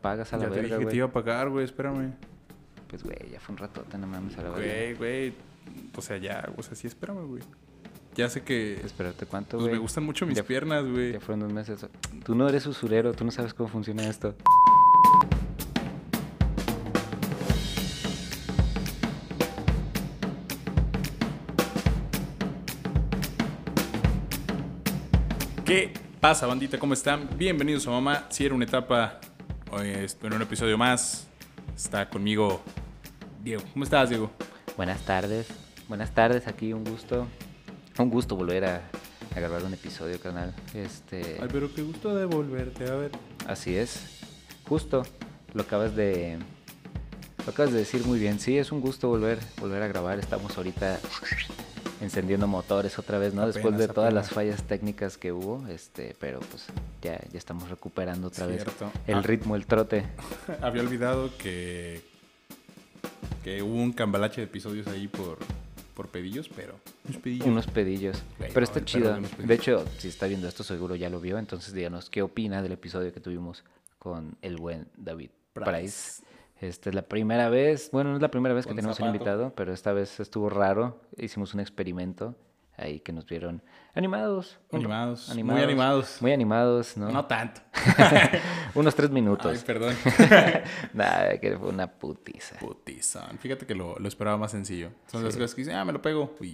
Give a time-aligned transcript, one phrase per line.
[0.00, 2.12] pagas a la Ya te verga, dije que te iba a pagar, güey, espérame.
[2.88, 4.64] Pues, güey, ya fue un ratote, no mames a la verga.
[4.72, 5.34] Güey, güey.
[5.96, 7.42] O sea, ya, o sea, sí, espérame, güey.
[8.16, 9.74] Ya sé que Espérate, ¿cuánto, pues, güey?
[9.74, 11.12] me gustan mucho mis Ya- piernas, güey.
[11.12, 11.86] Ya fueron dos meses.
[12.24, 14.34] Tú no eres usurero, tú no sabes cómo funciona esto.
[25.64, 26.78] ¿Qué pasa, bandita?
[26.78, 27.28] ¿Cómo están?
[27.36, 28.26] Bienvenidos a Mamá.
[28.30, 29.20] Si era una etapa,
[29.72, 31.26] hoy es- en un episodio más,
[31.76, 32.60] está conmigo
[33.42, 33.62] Diego.
[33.72, 34.30] ¿Cómo estás, Diego?
[34.76, 35.46] Buenas tardes.
[35.88, 37.26] Buenas tardes, aquí un gusto.
[37.98, 38.82] Un gusto volver a,
[39.34, 40.54] a grabar un episodio, canal.
[40.74, 43.10] Este, Ay, pero qué gusto de volverte a ver.
[43.46, 44.20] así es.
[44.68, 45.02] Justo,
[45.52, 46.38] lo acabas de
[47.44, 48.38] lo acabas de decir muy bien.
[48.38, 50.18] Sí, es un gusto volver volver a grabar.
[50.18, 51.00] Estamos ahorita
[52.00, 53.46] encendiendo motores otra vez, ¿no?
[53.46, 54.26] Después de todas apenas.
[54.26, 56.66] las fallas técnicas que hubo, este, pero pues
[57.02, 58.72] ya ya estamos recuperando otra Cierto.
[58.86, 59.22] vez el Ah.
[59.22, 60.04] ritmo, el trote.
[60.62, 62.00] Había olvidado que,
[63.44, 65.38] que hubo un cambalache de episodios ahí por,
[65.94, 66.74] por pedillos, pero...
[67.06, 67.46] Unos pedillos.
[67.46, 68.22] Unos pedillos.
[68.38, 69.18] Pero está chido.
[69.38, 71.38] de hecho, si está viendo esto, seguro ya lo vio.
[71.38, 73.62] Entonces, díganos, ¿qué opina del episodio que tuvimos
[73.98, 75.70] con el buen David Price.
[75.70, 76.22] Price?
[76.60, 79.16] Esta es la primera vez, bueno, no es la primera vez que tenemos un zapato.
[79.16, 81.00] invitado, pero esta vez estuvo raro.
[81.16, 82.36] Hicimos un experimento
[82.76, 83.62] ahí que nos vieron
[83.94, 84.58] animados.
[84.70, 86.18] un- Animados, muy animados.
[86.20, 87.10] Muy animados, ¿no?
[87.10, 87.60] No tanto.
[88.74, 89.64] Unos tres Ay, minutos.
[89.64, 89.94] perdón.
[90.94, 92.58] Nada, que fue una putiza.
[92.58, 93.38] Putizón.
[93.38, 94.90] Fíjate que lo, lo esperaba más sencillo.
[95.06, 96.34] Son las cosas que dicen, ah, me lo pego.
[96.40, 96.46] Y,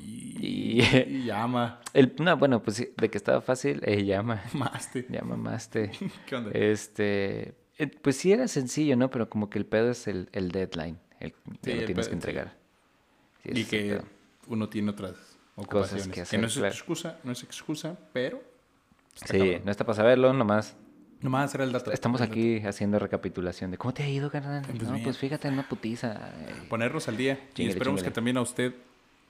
[0.80, 1.80] Y- y llama.
[1.92, 4.42] El, no, bueno, pues sí, de que estaba fácil, eh, llama.
[4.52, 5.06] Maste.
[5.10, 5.90] Ya mamaste.
[6.27, 6.50] ¿Qué onda?
[6.54, 9.10] Este, eh, pues sí era sencillo, ¿no?
[9.10, 12.14] Pero como que el pedo es el, el deadline, el que Sí, lo tienes que
[12.14, 12.56] entregar.
[13.42, 14.00] Sí, y que
[14.48, 15.14] uno tiene otras
[15.56, 16.06] ocupaciones.
[16.08, 16.68] que que, hacer, no es claro.
[16.68, 18.42] excusa, no es excusa, pero...
[19.14, 20.77] está Sí, no está para saberlo, nomás.
[21.20, 21.91] Nomás era el dato.
[21.92, 22.38] Estamos el dato.
[22.38, 24.64] aquí haciendo recapitulación de cómo te ha ido, carnal.
[24.66, 25.05] Pues no, bien.
[25.05, 26.30] pues fíjate, una putiza.
[26.40, 26.55] eh.
[26.68, 27.40] Ponernos al día.
[27.56, 28.74] y esperemos que también a usted,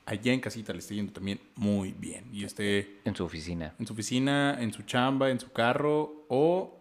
[0.04, 2.24] allá en casita, le esté yendo también muy bien.
[2.32, 3.74] Y esté En su oficina.
[3.78, 6.75] en su oficina, en su chamba, en su carro o...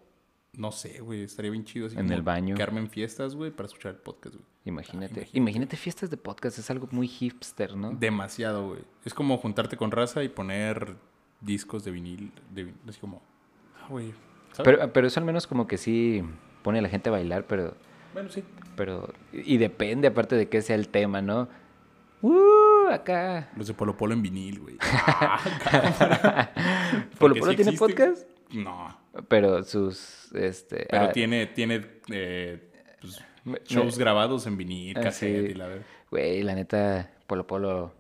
[0.58, 1.88] No sé, güey, estaría bien chido.
[1.88, 2.56] Así En como el baño.
[2.56, 4.46] Que armen fiestas, güey, para escuchar el podcast, güey.
[4.66, 5.14] Imagínate.
[5.14, 5.38] imagínate.
[5.38, 5.78] imagínate.
[5.78, 7.92] fiestas de podcast, es algo muy hipster, ¿no?
[7.92, 8.82] Demasiado, güey.
[9.04, 10.96] Es como juntarte con raza y poner
[11.42, 12.32] discos de vinil.
[12.52, 13.22] De, vin- así como...
[13.82, 14.14] Ah, güey.
[14.64, 16.24] Pero, pero eso al menos como que sí
[16.64, 17.76] pone a la gente a bailar, pero
[18.14, 18.42] Bueno, sí.
[18.78, 21.50] pero y depende aparte de qué sea el tema, ¿no?
[22.22, 23.52] Uh, acá.
[23.58, 24.78] Los de Polo Polo en vinil, güey.
[27.20, 27.78] ¿Polo Porque Polo sí tiene existe.
[27.78, 28.28] podcast?
[28.56, 28.98] No.
[29.28, 32.72] Pero sus este Pero ah, tiene, tiene eh,
[33.02, 33.22] pues,
[33.66, 35.52] shows me- grabados en vinil, Ah, cassette sí.
[35.52, 35.86] y la verdad.
[36.12, 37.94] Güey, la neta, Polo Polo.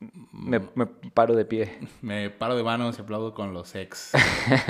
[0.00, 0.48] Mm.
[0.48, 1.78] Me, me paro de pie.
[2.02, 4.12] Me paro de manos y aplaudo con los ex.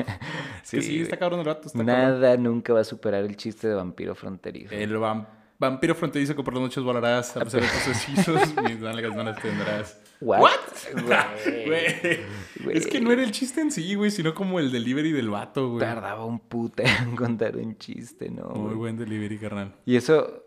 [0.62, 1.66] sí, sí, está cabrón el rato.
[1.66, 1.94] Está cabrón.
[1.96, 4.74] Nada nunca va a superar el chiste de vampiro fronterizo.
[4.74, 5.26] El vam-
[5.58, 9.22] vampiro fronterizo que por las noches volarás a pesar de tus hechizos, mis nalgas no
[9.24, 10.00] las tendrás.
[10.20, 10.50] What?
[11.04, 11.16] Güey.
[12.64, 12.76] Güey.
[12.76, 15.68] Es que no era el chiste en sí, güey, sino como el delivery del vato,
[15.70, 15.80] güey.
[15.80, 18.48] Tardaba un puta en contar un chiste, ¿no?
[18.48, 19.74] Muy buen delivery, carnal.
[19.86, 20.44] Y eso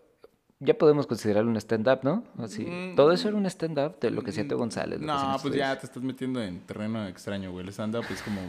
[0.60, 2.22] ya podemos considerarlo un stand-up, ¿no?
[2.38, 2.64] Así.
[2.66, 2.96] Mm.
[2.96, 5.00] Todo eso era un stand-up de lo que hacía Teo González.
[5.00, 7.64] que hacían No, pues ya te estás metiendo en terreno extraño, güey.
[7.64, 8.40] El stand-up es como...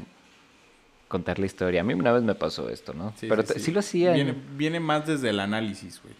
[1.08, 1.82] Contar la historia.
[1.82, 3.14] A mí una vez me pasó esto, ¿no?
[3.18, 3.60] Sí, Pero sí, sí.
[3.60, 4.10] sí lo hacía.
[4.10, 6.16] en- Viene, viene más desde el análisis, güey.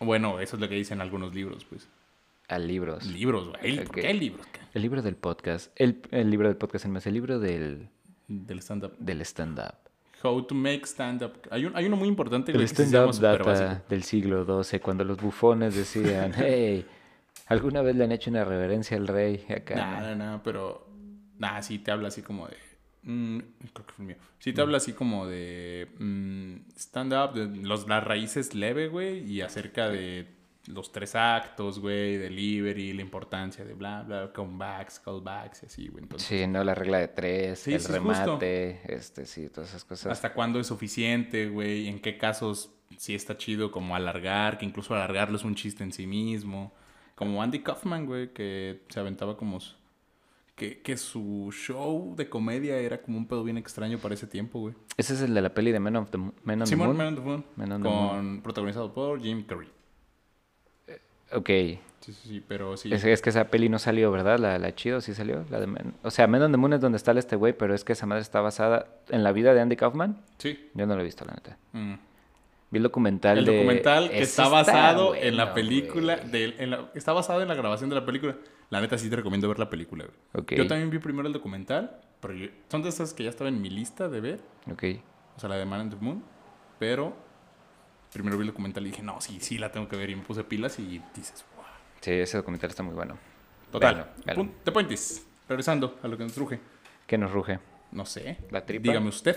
[0.00, 1.88] Bueno, eso es lo que dicen algunos libros, pues.
[2.48, 3.04] A libros.
[3.06, 3.76] Libros, güey.
[3.76, 3.94] ¿Por Ok.
[3.94, 4.46] qué hay libros?
[4.74, 5.72] El libro del podcast.
[5.76, 7.88] El, el libro del podcast, más el libro del,
[8.28, 8.96] Del stand-up.
[8.98, 9.74] del stand-up.
[10.22, 11.32] How to make stand-up.
[11.50, 15.74] Hay, un, hay uno muy importante, El stand-up data del siglo XII, cuando los bufones
[15.74, 16.84] decían, hey,
[17.46, 19.74] ¿alguna vez le han hecho una reverencia al rey acá?
[19.76, 20.86] Nah, no?" nah, pero...
[21.38, 22.56] Nah, sí te habla así como de...
[23.02, 23.38] mm,
[23.74, 24.16] creo que fue el mío.
[24.38, 25.88] Sí te habla así como de...
[25.98, 30.34] mm, stand-up, de los, las raíces leve, güey, y acerca de
[30.68, 36.02] los tres actos, güey, delivery, la importancia de bla, bla, comebacks, callbacks y así, güey.
[36.04, 39.84] Entonces, Sí, no, la regla de tres, Sí, el sí, remate, este, sí, todas esas
[39.84, 40.12] cosas.
[40.12, 41.88] ¿Hasta cuándo es suficiente, güey?
[41.88, 44.58] ¿En qué casos sí está chido como alargar?
[44.58, 46.72] Que incluso alargarlo es un chiste en sí mismo.
[47.14, 49.58] Como Andy Kaufman, güey, que se aventaba como...
[50.54, 54.58] Que, que su show de comedia era como un pedo bien extraño para ese tiempo,
[54.60, 54.74] güey.
[54.96, 56.96] Ese es el de la peli de Men, of the, Men on the Moon.
[56.96, 57.44] Man on the Moon.
[57.56, 59.68] Man on the con, protagonizado por Jim Carrey.
[61.32, 61.48] Ok,
[62.00, 62.92] Sí, sí, sí, pero sí.
[62.94, 64.38] es, es que esa peli no salió, ¿verdad?
[64.38, 65.44] La, la chido sí salió.
[65.50, 65.66] La de
[66.04, 68.06] O sea, Men on the Moon es donde está este güey, pero es que esa
[68.06, 70.22] madre está basada en la vida de Andy Kaufman.
[70.38, 70.70] Sí.
[70.74, 71.58] Yo no lo he visto, la neta.
[71.72, 71.94] Mm.
[72.70, 73.56] Vi el documental El de...
[73.56, 77.54] documental que está basado bueno, en la película, de, en la- está basado en la
[77.54, 78.36] grabación de la película.
[78.70, 80.16] La neta sí te recomiendo ver la película, güey.
[80.44, 83.48] Ok, Yo también vi primero el documental, pero yo- son de esas que ya estaba
[83.48, 84.40] en mi lista de ver.
[84.70, 84.84] ok.
[85.36, 86.22] O sea, la de Man on the Moon.
[86.78, 87.16] pero
[88.16, 90.10] primero vi el documental y dije, no, sí, sí, la tengo que ver.
[90.10, 91.64] Y me puse pilas y dices, wow.
[92.00, 93.16] Sí, ese documental está muy bueno.
[93.70, 94.12] Total.
[94.64, 95.26] De pointis.
[95.48, 96.58] Regresando a lo que nos truje.
[97.06, 97.58] ¿Qué nos ruge?
[97.92, 98.38] No sé.
[98.50, 98.82] La tripa.
[98.82, 99.36] Dígame usted.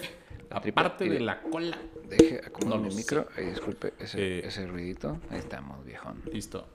[0.49, 1.77] La Aparte de la cola.
[2.07, 2.97] Deje acomodar No sé.
[2.97, 3.27] micro.
[3.37, 4.47] Ay, disculpe ese, Eh.
[4.47, 5.19] ese ruidito.
[5.29, 6.21] Ahí estamos, viejón.
[6.33, 6.67] Listo.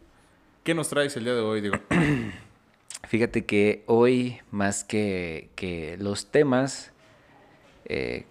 [0.63, 1.77] ¿Qué nos traes el día de hoy, Diego?
[3.09, 6.93] Fíjate que hoy, más que, que los temas
[7.87, 8.25] eh,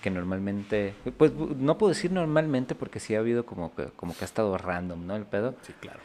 [0.00, 4.24] que normalmente, pues no puedo decir normalmente porque sí ha habido como que, como que
[4.24, 5.16] ha estado random, ¿no?
[5.16, 5.54] El pedo.
[5.62, 6.00] Sí, claro.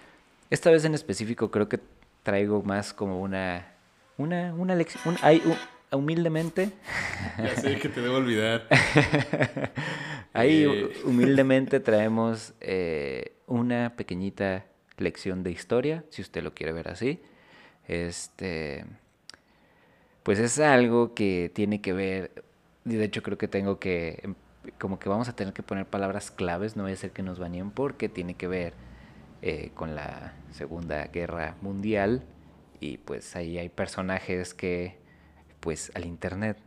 [0.50, 1.80] Esta vez en específico creo que
[2.24, 3.74] traigo más como una,
[4.18, 5.58] una, una lección, un- hay un-
[5.98, 6.72] humildemente,
[7.38, 8.68] Ya sé que te debo olvidar.
[10.34, 10.92] ahí Eh.
[11.06, 14.66] humildemente traemos eh, una pequeñita
[14.98, 17.22] lección de historia, si usted lo quiere ver así.
[17.88, 18.86] Este,
[20.24, 22.44] pues es algo que tiene que ver,
[22.86, 24.36] y de hecho creo que tengo que,
[24.80, 27.40] como que vamos a tener que poner palabras claves, no voy a ser que nos
[27.40, 28.74] baneen porque tiene que ver
[29.42, 32.24] eh, con la Segunda Guerra Mundial
[32.80, 35.00] y pues ahí hay personajes que
[35.60, 36.58] pues al internet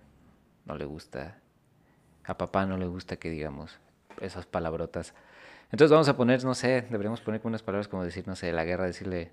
[0.67, 1.39] no le gusta,
[2.25, 3.79] a papá no le gusta que digamos
[4.21, 5.15] esas palabrotas.
[5.71, 8.65] Entonces vamos a poner, no sé, deberíamos poner unas palabras como decir, no sé, la
[8.65, 9.33] guerra, decirle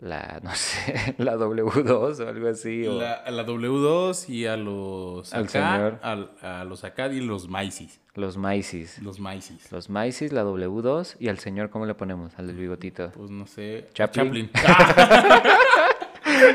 [0.00, 2.86] la, no sé, la W2 o algo así.
[2.86, 5.98] O, La- a la W2 y a los Al acá, señor.
[6.02, 8.00] al- a los acá y los Maisis.
[8.14, 9.00] Los Maisis.
[9.02, 9.72] Los Maisis.
[9.72, 12.32] Los Maisis, la W2 y al señor, ¿cómo le ponemos?
[12.38, 13.10] Al del bigotito.
[13.12, 13.88] Pues no sé.
[13.94, 14.50] Chaplin.
[14.52, 15.42] Chaplin.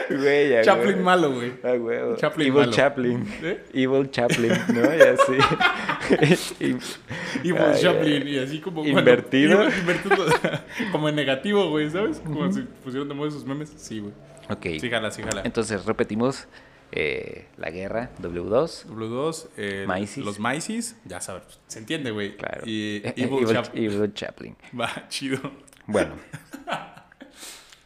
[0.10, 1.04] Güey, a Chaplin huevo.
[1.04, 1.52] malo, güey.
[1.64, 2.16] A.
[2.18, 2.72] Chaplin Evil malo.
[2.72, 3.34] Chaplin.
[3.44, 3.64] ¿Eh?
[3.74, 4.96] Evil Chaplin, ¿no?
[4.96, 5.34] Y así.
[7.44, 8.86] Y- Chaplin, y así como.
[8.86, 9.60] Invertido.
[10.92, 12.20] Como en negativo, güey, ¿sabes?
[12.20, 13.74] Como si pusieron de moda esos memes.
[13.78, 14.14] Sí, güey.
[14.50, 14.80] ok.
[14.82, 15.42] Sí, jala, sí, jala.
[15.46, 16.48] Entonces repetimos
[16.92, 18.88] eh, la guerra, W2.
[18.88, 20.26] W2, eh, Maisis.
[20.26, 22.36] los Maisis, ya sabes, se entiende, güey.
[22.38, 22.64] Claro.
[22.66, 24.56] Y Evil, Evil, Chap- Evil Chaplin.
[24.80, 25.40] Va, chido.
[25.86, 26.16] Bueno.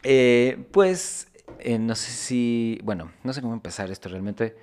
[0.02, 1.28] Eh, pues,
[1.78, 4.56] no sé si, bueno, no sé cómo empezar esto realmente.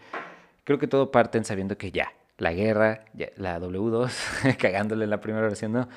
[0.63, 3.05] Creo que todo parten sabiendo que ya, la guerra,
[3.37, 5.87] la W2, cagándole la primera versión, ¿no?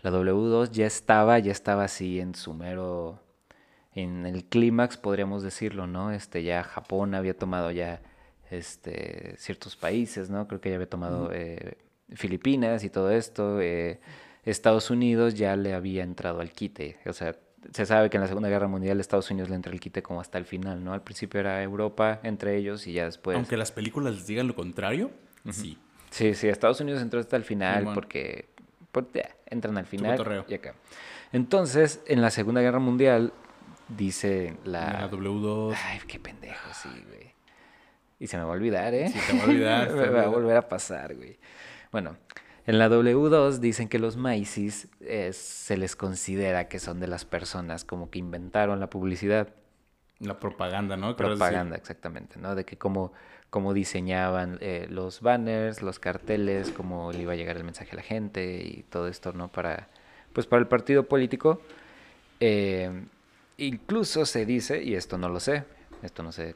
[0.00, 3.20] La W2 ya estaba, ya estaba así en su mero,
[3.96, 6.12] en el clímax, podríamos decirlo, ¿no?
[6.12, 8.00] Este, ya Japón había tomado ya,
[8.48, 10.46] este, ciertos países, ¿no?
[10.46, 11.78] Creo que ya había tomado eh,
[12.14, 13.60] Filipinas y todo esto.
[13.60, 14.00] eh,
[14.44, 16.96] Estados Unidos ya le había entrado al quite.
[17.06, 17.34] O sea,
[17.72, 20.20] se sabe que en la Segunda Guerra Mundial Estados Unidos le entra el quite como
[20.20, 20.92] hasta el final, ¿no?
[20.92, 23.36] Al principio era Europa entre ellos y ya después...
[23.36, 25.10] Aunque las películas les digan lo contrario,
[25.50, 25.76] sí.
[26.10, 28.48] Sí, sí, Estados Unidos entró hasta el final porque,
[28.92, 30.74] porque ya, entran al final y acá.
[31.32, 33.32] Entonces, en la Segunda Guerra Mundial,
[33.88, 34.92] dice la...
[34.92, 35.76] La W2.
[35.84, 37.34] Ay, qué pendejo, sí, güey.
[38.18, 39.10] Y se me va a olvidar, ¿eh?
[39.10, 41.38] Sí, te va a olvidar, me va a volver a pasar, güey.
[41.92, 42.16] Bueno,
[42.66, 47.24] en la W2 dicen que los Maisis eh, se les considera que son de las
[47.24, 49.48] personas como que inventaron la publicidad.
[50.18, 51.14] La propaganda, ¿no?
[51.14, 51.26] Decir.
[51.26, 52.54] Propaganda, exactamente, ¿no?
[52.54, 53.12] De que cómo,
[53.50, 57.96] cómo diseñaban eh, los banners, los carteles, cómo le iba a llegar el mensaje a
[57.96, 59.48] la gente y todo esto, ¿no?
[59.48, 59.88] Para,
[60.32, 61.60] pues para el partido político.
[62.40, 62.90] Eh,
[63.56, 65.64] incluso se dice, y esto no lo sé,
[66.02, 66.54] esto no sé,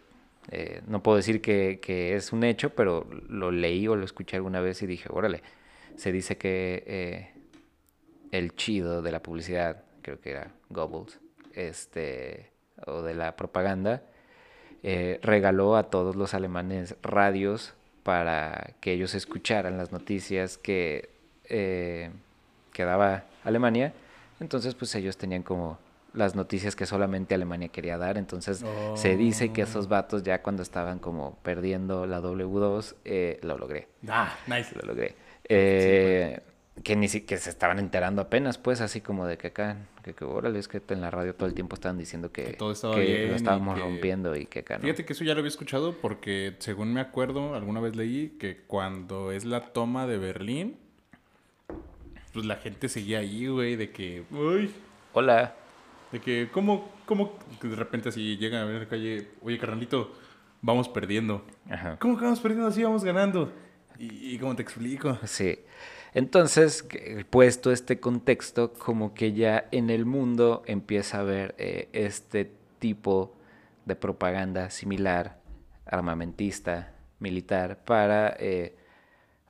[0.50, 4.36] eh, no puedo decir que, que es un hecho, pero lo leí o lo escuché
[4.36, 5.42] alguna vez y dije, órale,
[5.96, 7.30] se dice que eh,
[8.32, 11.20] el chido de la publicidad, creo que era Goebbels,
[11.52, 12.50] este,
[12.86, 14.02] o de la propaganda,
[14.82, 21.10] eh, regaló a todos los alemanes radios para que ellos escucharan las noticias que,
[21.48, 22.10] eh,
[22.72, 23.92] que daba Alemania.
[24.40, 25.78] Entonces, pues ellos tenían como
[26.14, 28.18] las noticias que solamente Alemania quería dar.
[28.18, 33.56] Entonces, se dice que esos vatos ya cuando estaban como perdiendo la W2, eh, lo
[33.56, 34.74] logré Ah, nice.
[34.74, 35.14] lo logré.
[35.48, 36.40] Eh,
[36.82, 40.14] que ni si, que se estaban enterando apenas, pues, así como de que acá, que,
[40.14, 42.72] que órale, es que en la radio todo el tiempo estaban diciendo que, Que todo
[42.72, 44.82] estaba que bien lo y estábamos que- rompiendo y que acá no.
[44.82, 48.56] Fíjate que eso ya lo había escuchado porque, según me acuerdo, alguna vez leí que
[48.66, 50.76] cuando es la toma de Berlín,
[52.32, 54.70] pues la gente seguía ahí, güey, de que, uy,
[55.12, 55.54] Hola.
[56.10, 60.12] de que, ¿cómo, cómo, de repente así llegan a ver la calle, oye, carnalito,
[60.62, 61.44] vamos perdiendo.
[61.68, 61.98] Ajá.
[61.98, 63.52] ¿Cómo que vamos perdiendo así, vamos ganando?
[63.98, 65.18] ¿Y, y cómo te explico?
[65.24, 65.58] Sí.
[66.14, 71.88] Entonces, que- puesto este contexto, como que ya en el mundo empieza a haber eh,
[71.92, 73.34] este tipo
[73.86, 75.38] de propaganda similar,
[75.86, 78.76] armamentista, militar, para eh,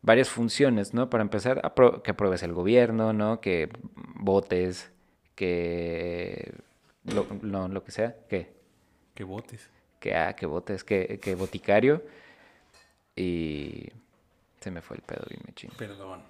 [0.02, 1.10] varias funciones, ¿no?
[1.10, 3.40] Para empezar, apro- que apruebes el gobierno, ¿no?
[3.40, 3.68] Que
[4.14, 4.90] votes,
[5.34, 6.54] que
[7.04, 8.52] lo, no, lo que sea, que,
[9.14, 9.68] Que botes.
[9.98, 12.02] que, ah, que votes, que, que boticario.
[13.16, 13.88] Y
[14.60, 15.70] se me fue el pedo bien mechín.
[15.76, 16.22] Perdón.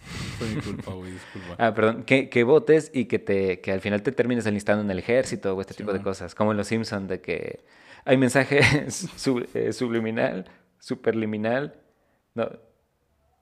[0.38, 1.54] Fue mi culpa, güey, disculpa.
[1.58, 4.90] Ah, perdón, que, que votes y que, te, que al final te termines enlistando en
[4.90, 6.34] el ejército o este tipo de cosas.
[6.34, 7.60] Como en Los Simpsons, de que
[8.04, 10.46] hay mensaje sub- eh, subliminal,
[10.78, 11.74] superliminal,
[12.34, 12.50] no,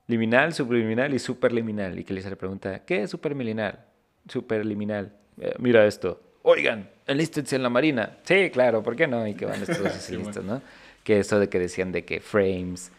[0.07, 1.99] liminal, subliminal y superliminal.
[1.99, 3.85] Y que Lisa le pregunta, ¿qué es superliminal?
[4.29, 5.12] Superliminal.
[5.41, 6.21] "Eh, mira esto.
[6.43, 8.19] Oigan, enlístense en la marina.
[8.25, 9.27] Sí, claro, ¿por qué no?
[9.27, 10.62] Y que van estos dos ¿no?
[11.05, 12.91] Que eso de que decían de que frames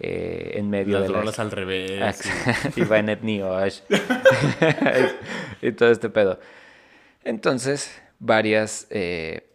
[0.00, 1.20] eh, en medio Las de las...
[1.20, 2.20] rolas al revés.
[2.76, 3.80] Y Vanet Niosh.
[5.62, 6.38] y todo este pedo.
[7.22, 8.86] Entonces, varias.
[8.90, 9.50] eh,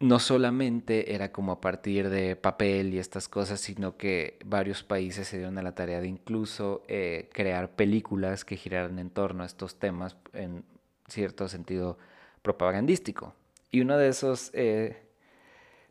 [0.00, 5.26] no solamente era como a partir de papel y estas cosas, sino que varios países
[5.26, 9.46] se dieron a la tarea de incluso eh, crear películas que giraran en torno a
[9.46, 10.64] estos temas en
[11.08, 11.98] cierto sentido
[12.42, 13.34] propagandístico.
[13.72, 15.02] Y uno de esos eh,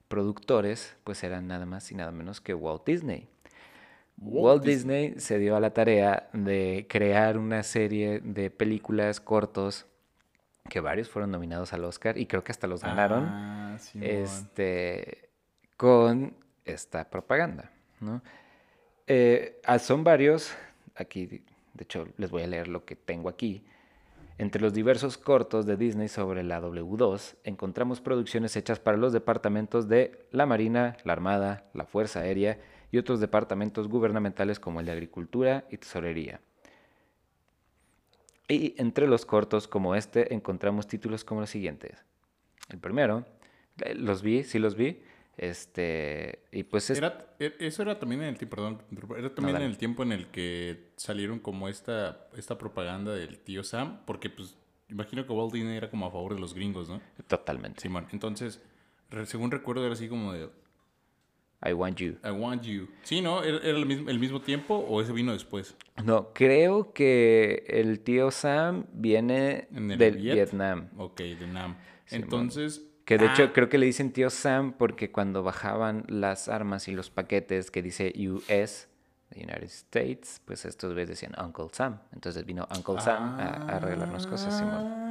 [0.08, 3.28] productores, pues era nada más y nada menos que Walt Disney.
[4.20, 9.86] Walt Disney se dio a la tarea de crear una serie de películas cortos
[10.70, 15.30] que varios fueron nominados al Oscar y creo que hasta los ganaron Ah, este,
[15.78, 16.34] con
[16.66, 17.72] esta propaganda.
[18.00, 18.22] ¿no?
[19.06, 20.54] Eh, ah, son varios,
[20.96, 23.64] aquí de hecho les voy a leer lo que tengo aquí.
[24.40, 29.88] Entre los diversos cortos de Disney sobre la W2 encontramos producciones hechas para los departamentos
[29.88, 32.60] de la Marina, la Armada, la Fuerza Aérea
[32.92, 36.40] y otros departamentos gubernamentales como el de Agricultura y Tesorería.
[38.48, 42.06] Y entre los cortos como este encontramos títulos como los siguientes.
[42.70, 43.26] El primero,
[43.84, 45.02] eh, los vi, sí los vi,
[45.38, 46.98] este, y pues es...
[46.98, 48.82] Era- e- eso era también en el tiempo, perdón,
[49.18, 53.64] era también en el tiempo en el que salieron como esta, esta propaganda del tío
[53.64, 54.56] Sam, porque pues
[54.90, 57.02] imagino que Walt Disney era como a favor de los gringos, ¿no?
[57.28, 57.82] Totalmente.
[57.82, 58.62] Simón, entonces,
[59.26, 60.50] según recuerdo era así como de,
[61.66, 62.18] I want you.
[62.24, 62.88] I want you.
[63.04, 63.44] Sí, ¿no?
[63.44, 65.76] ¿Era, el, mismo, el mismo tiempo o ese vino después?
[66.04, 70.36] No, creo que el tío Sam viene ¿En el del Viet?
[70.36, 70.90] Vietnam.
[70.98, 71.76] Ok, de Nam.
[72.06, 72.24] Simón.
[72.24, 72.84] Entonces...
[73.06, 76.90] Que de ah, hecho creo que le dicen tío Sam porque cuando bajaban las armas
[76.90, 78.90] y los paquetes que dice US,
[79.30, 82.02] the United States, pues estos güeyes decían Uncle Sam.
[82.14, 85.07] Entonces vino Uncle Sam a, a arreglarnos cosas, Simón.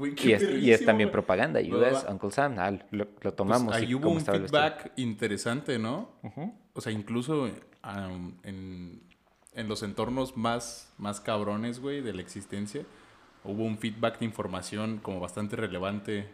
[0.00, 2.04] Güey, qué Y es, y también propaganda, US.
[2.08, 2.56] Uncle Sam.
[2.58, 3.74] Ah, lo, lo Pues tomamos.
[3.74, 6.08] y ahí hubo cómo un feedback interesante, ¿no?
[6.72, 7.46] O sea, incluso
[8.42, 9.00] en,
[9.54, 12.82] en los entornos más, más cabrones, güey, de la existencia,
[13.44, 16.28] hubo un feedback de información como bastante relevante,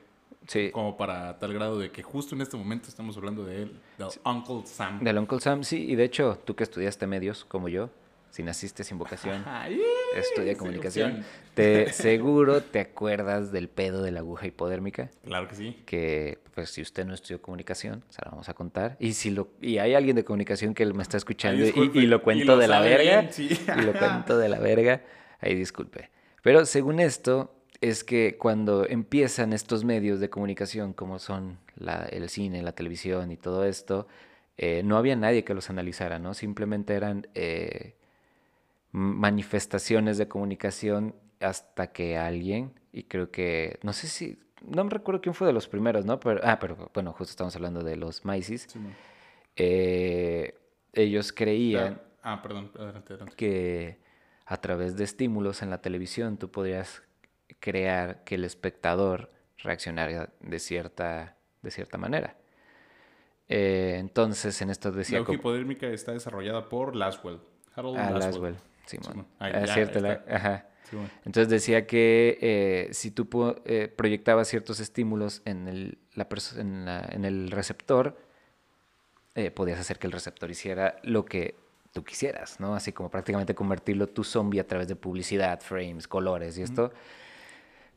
[0.46, 3.80] Sí, como para tal grado de que justo en este momento estamos hablando de él,
[3.99, 5.02] del Uncle Sam.
[5.02, 5.90] del Uncle Sam, sí.
[5.90, 7.90] Y de hecho, tú que estudiaste medios, como yo,
[8.37, 9.81] si naciste sin vocación, Ay,
[10.14, 11.25] estudia comunicación,
[11.55, 15.11] te, seguro te acuerdas del pedo de la aguja hipodérmica.
[15.25, 15.83] Claro que sí.
[15.87, 18.97] que pues si usted no estudió comunicación, se la vamos a contar.
[19.00, 21.99] Y si lo y hay alguien de comunicación que me está escuchando Ay, y- disculpe,
[21.99, 23.49] y, lo y cuento lo de la verga, bien, sí.
[23.76, 25.02] y lo cuento de la verga,
[25.40, 26.11] ahí disculpe.
[26.43, 32.28] Pero según esto es que cuando empiezan estos medios de comunicación como son la- el
[32.28, 34.07] cine, la televisión y todo esto,
[34.59, 36.33] eh, no había nadie que los analizara, ¿no?
[36.33, 37.96] Simplemente eran eh,
[38.93, 45.21] manifestaciones de comunicación hasta que alguien, y creo que, no sé si, no me recuerdo
[45.21, 46.19] quién fue de los primeros, ¿no?
[46.19, 48.62] Pero, ah, pero bueno, justo estamos hablando de los Macy's.
[48.69, 48.95] Simón.
[49.57, 50.55] Eh,
[50.93, 53.37] ellos creían Ah, perdón, adelante, adelante.
[53.37, 53.99] que
[54.47, 57.02] a través de estímulos en la televisión tú podrías
[57.61, 62.37] crear que el espectador reaccionara de cierta, de cierta manera.
[63.49, 65.23] Eh, entonces, en esto La decía...
[65.25, 67.38] como- hipodérmica está desarrollada por Laswell.
[67.75, 68.55] Harold Ah, Laswell.
[68.55, 69.26] Laswell, Simón.
[69.55, 70.66] Ah, cierto, la- ajá.
[71.25, 73.28] Entonces decía que eh, si tú
[73.64, 78.16] eh, proyectabas ciertos estímulos en el, la en la- en el receptor,
[79.35, 81.57] eh, podías hacer que el receptor hiciera lo que
[81.93, 82.75] tú quisieras, ¿no?
[82.75, 86.93] Así como prácticamente convertirlo tu zombie a través de publicidad, frames, colores y esto.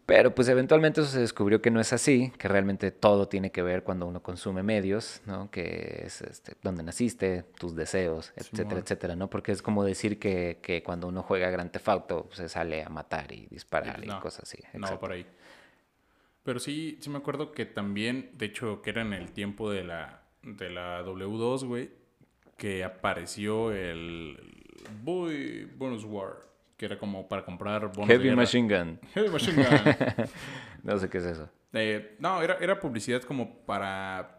[0.09, 3.61] Pero pues eventualmente eso se descubrió que no es así, que realmente todo tiene que
[3.61, 5.51] ver cuando uno consume medios, ¿no?
[5.51, 9.29] Que es este, dónde naciste, tus deseos, etcétera, etcétera, ¿no?
[9.29, 12.89] Porque es como decir que, que cuando uno juega Grand Theft Auto se sale a
[12.89, 14.57] matar y disparar y, pues no, cosas así.
[14.73, 14.99] No, exacto.
[14.99, 15.27] por ahí.
[16.41, 19.83] Pero sí, sí me acuerdo que también, de hecho, que era en el tiempo de
[19.83, 21.91] la, de la W2, güey,
[22.57, 24.39] que apareció el
[25.03, 26.49] Boy Bonus War,
[26.79, 28.35] que era como para comprar bonos de Heavy guerra.
[28.37, 28.99] Machine Gun.
[29.13, 30.25] Heavy Machine Gun.
[30.83, 31.49] No sé qué es eso.
[31.73, 34.37] Eh, no, era, era publicidad como para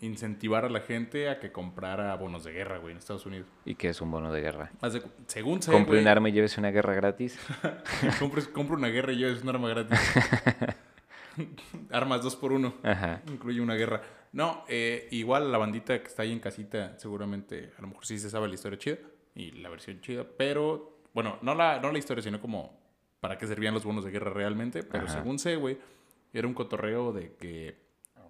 [0.00, 3.46] incentivar a la gente a que comprara bonos de guerra, güey, en Estados Unidos.
[3.64, 4.72] ¿Y qué es un bono de guerra?
[4.82, 7.38] De según sé, Compre un arma y llévese una guerra gratis.
[8.18, 9.96] compres- compra una guerra y lleves un arma gratis.
[11.92, 12.74] Armas dos por uno.
[12.82, 13.22] Ajá.
[13.28, 14.02] Incluye una guerra.
[14.32, 18.18] No, eh, igual la bandita que está ahí en casita, seguramente, a lo mejor sí
[18.18, 18.96] se sabe la historia chida.
[19.36, 22.78] Y la versión chida, pero, bueno, no la, no la historia, sino como
[23.20, 24.82] para qué servían los bonos de guerra realmente.
[24.84, 25.14] Pero Ajá.
[25.14, 25.78] según sé, güey,
[26.32, 27.76] era un cotorreo de que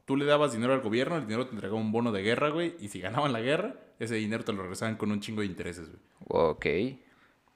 [0.04, 2.76] tú le dabas dinero al gobierno, el dinero te entregaba un bono de guerra, güey,
[2.78, 5.88] y si ganaban la guerra, ese dinero te lo regresaban con un chingo de intereses,
[5.88, 6.00] güey.
[6.28, 6.66] Ok.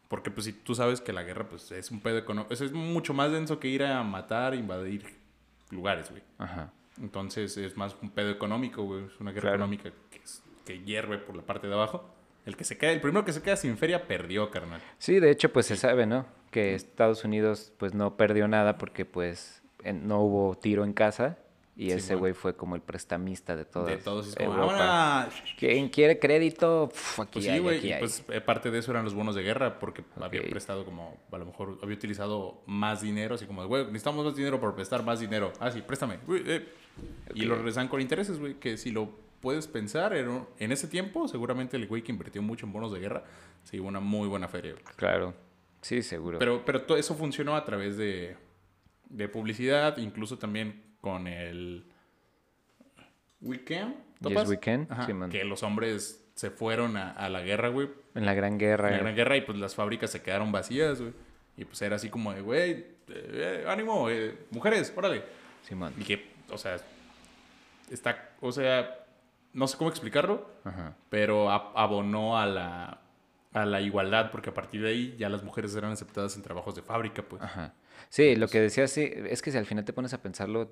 [0.09, 3.15] Porque pues si tú sabes que la guerra pues es un pedo económico, es mucho
[3.15, 5.05] más denso que ir a matar, invadir
[5.71, 6.23] lugares, güey.
[6.39, 6.73] Ajá.
[7.01, 9.05] Entonces es más un pedo económico, güey.
[9.05, 9.57] Es una guerra Claro.
[9.59, 12.13] económica que, es- que hierve por la parte de abajo.
[12.47, 14.81] El que se queda, el primero que se queda sin feria perdió, carnal.
[14.99, 16.27] Sí, de hecho, pues se sabe, ¿no?
[16.51, 21.39] Que Estados Unidos, pues no perdió nada porque, pues, en- no hubo tiro en casa
[21.77, 22.21] y Sí, ese bueno.
[22.21, 25.29] güey fue como el prestamista de todas de todos es como, Europa.
[25.59, 26.89] ¿Quién quiere crédito?
[26.91, 27.79] Pf, aquí Pues hay, sí, güey.
[27.79, 28.01] aquí Y hay.
[28.01, 31.39] pues eh, parte de eso eran los bonos de guerra porque había prestado como, a
[31.39, 35.21] lo mejor había utilizado más dinero, así como, güey, necesitamos más dinero por prestar más
[35.21, 35.53] dinero.
[35.61, 36.19] Ah, sí, préstame.
[36.47, 36.67] Eh.
[37.35, 39.09] Y lo regresan con intereses, güey, que si lo
[39.41, 43.01] puedes pensar, en, en ese tiempo, seguramente el güey que invirtió mucho en bonos de
[43.01, 43.25] guerra
[43.65, 44.75] se llevó una muy buena feria.
[44.97, 45.35] Claro.
[45.83, 46.39] Sí, seguro.
[46.39, 48.37] Pero, pero todo eso funcionó a través de,
[49.09, 51.87] de publicidad, incluso también con el
[53.41, 53.95] Weekend.
[54.21, 55.31] Yes Weekend, Ajá, sí, man.
[55.31, 57.89] que los hombres se fueron a, a la guerra, güey.
[58.15, 58.89] En la Gran Guerra.
[58.89, 61.13] En la Gran Guerra y pues las fábricas se quedaron vacías, güey.
[61.57, 65.23] Y pues era así como de, güey, eh, eh, ánimo, eh, mujeres, órale.
[65.63, 65.95] Simón.
[65.99, 66.77] Y que, o sea,
[67.91, 69.00] está, o sea,
[69.53, 70.95] no sé cómo explicarlo, Ajá.
[71.09, 73.01] pero abonó a la,
[73.53, 76.75] a la igualdad, porque a partir de ahí ya las mujeres eran aceptadas en trabajos
[76.75, 77.43] de fábrica, pues.
[77.43, 77.75] Ajá.
[78.09, 80.71] Sí, lo que decía, sí, es que si al final te pones a pensarlo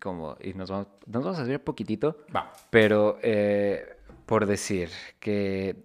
[0.00, 2.52] como, y nos vamos, nos vamos a desviar poquitito, Va.
[2.70, 5.84] pero eh, por decir que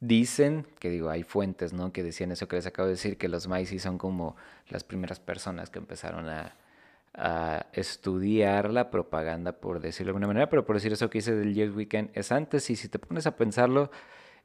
[0.00, 1.92] dicen, que digo, hay fuentes, ¿no?
[1.92, 4.36] Que decían eso que les acabo de decir, que los Maisi son como
[4.68, 6.54] las primeras personas que empezaron a,
[7.16, 11.34] a estudiar la propaganda, por decirlo de alguna manera, pero por decir eso que hice
[11.34, 13.90] del Yes Weekend es antes, y si te pones a pensarlo,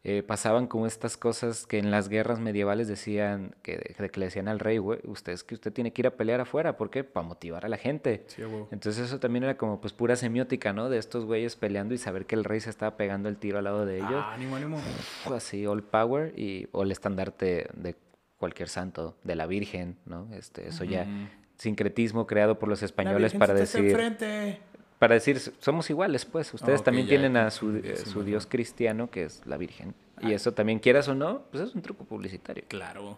[0.03, 4.47] eh, pasaban como estas cosas que en las guerras medievales decían, que, que le decían
[4.47, 7.03] al rey, güey, usted es que usted tiene que ir a pelear afuera, ¿por qué?
[7.03, 8.23] Para motivar a la gente.
[8.25, 8.41] Sí.
[8.71, 10.89] Entonces eso también era como pues pura semiótica, ¿no?
[10.89, 13.65] De estos güeyes peleando y saber que el rey se estaba pegando el tiro al
[13.65, 14.23] lado de ellos.
[14.25, 14.77] Ah, ánimo, ánimo.
[14.77, 17.95] Uf, Así, all power y o el estandarte de
[18.39, 20.27] cualquier santo, de la Virgen, ¿no?
[20.33, 21.05] Este, eso ya.
[21.61, 24.59] Sincretismo creado por los La españoles para decir enfrente.
[24.97, 26.53] para decir somos iguales, pues.
[26.53, 29.45] Ustedes también ya, tienen ya, a su, sí, eh, sí, su dios cristiano que es
[29.45, 29.93] la Virgen.
[30.21, 30.35] Y Ah.
[30.35, 32.63] eso también quieras o no, pues es un truco publicitario.
[32.67, 33.17] Claro,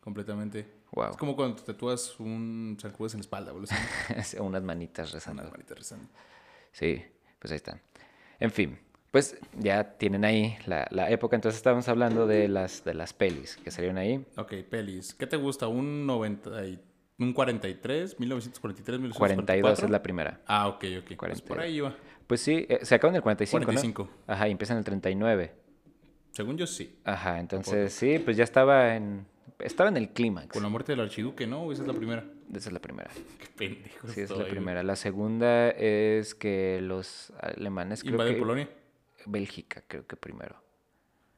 [0.00, 0.66] completamente.
[0.92, 1.10] Wow.
[1.10, 3.68] Es como cuando te tatúas un San Judas en la espalda, boludo.
[4.40, 5.42] Unas manitas rezando.
[5.42, 6.06] Unas manitas rezando.
[6.72, 7.02] Sí,
[7.38, 7.78] pues ahí está.
[8.40, 8.78] En fin,
[9.10, 11.36] pues ya tienen ahí la, la época.
[11.36, 14.24] Entonces estábamos hablando de las, de las pelis que salieron ahí.
[14.36, 15.14] Ok, pelis.
[15.14, 15.68] ¿Qué te gusta?
[15.68, 16.78] ¿Un 90 y-
[17.18, 18.18] un 43?
[18.18, 19.00] ¿1943?
[19.00, 19.14] ¿1944?
[19.18, 20.40] 42 es la primera.
[20.46, 21.04] Ah, ok, ok.
[21.06, 21.44] Pues 40.
[21.46, 21.94] por ahí iba.
[22.26, 24.02] Pues sí, eh, se acaban en el 45, 45.
[24.26, 24.32] ¿no?
[24.34, 25.52] Ajá, y empiezan en el 39.
[26.32, 26.98] Según yo, sí.
[27.04, 29.26] Ajá, entonces sí, pues ya estaba en
[29.58, 30.48] estaba en el clímax.
[30.48, 31.70] Con la muerte del archiduque, ¿no?
[31.70, 32.24] Esa es la primera.
[32.52, 33.10] Esa es la primera.
[33.38, 34.82] Qué pendejo Sí, esa es la primera.
[34.82, 38.70] La segunda es que los alemanes creo ¿Invaden que Polonia?
[39.26, 40.56] Bélgica creo que primero.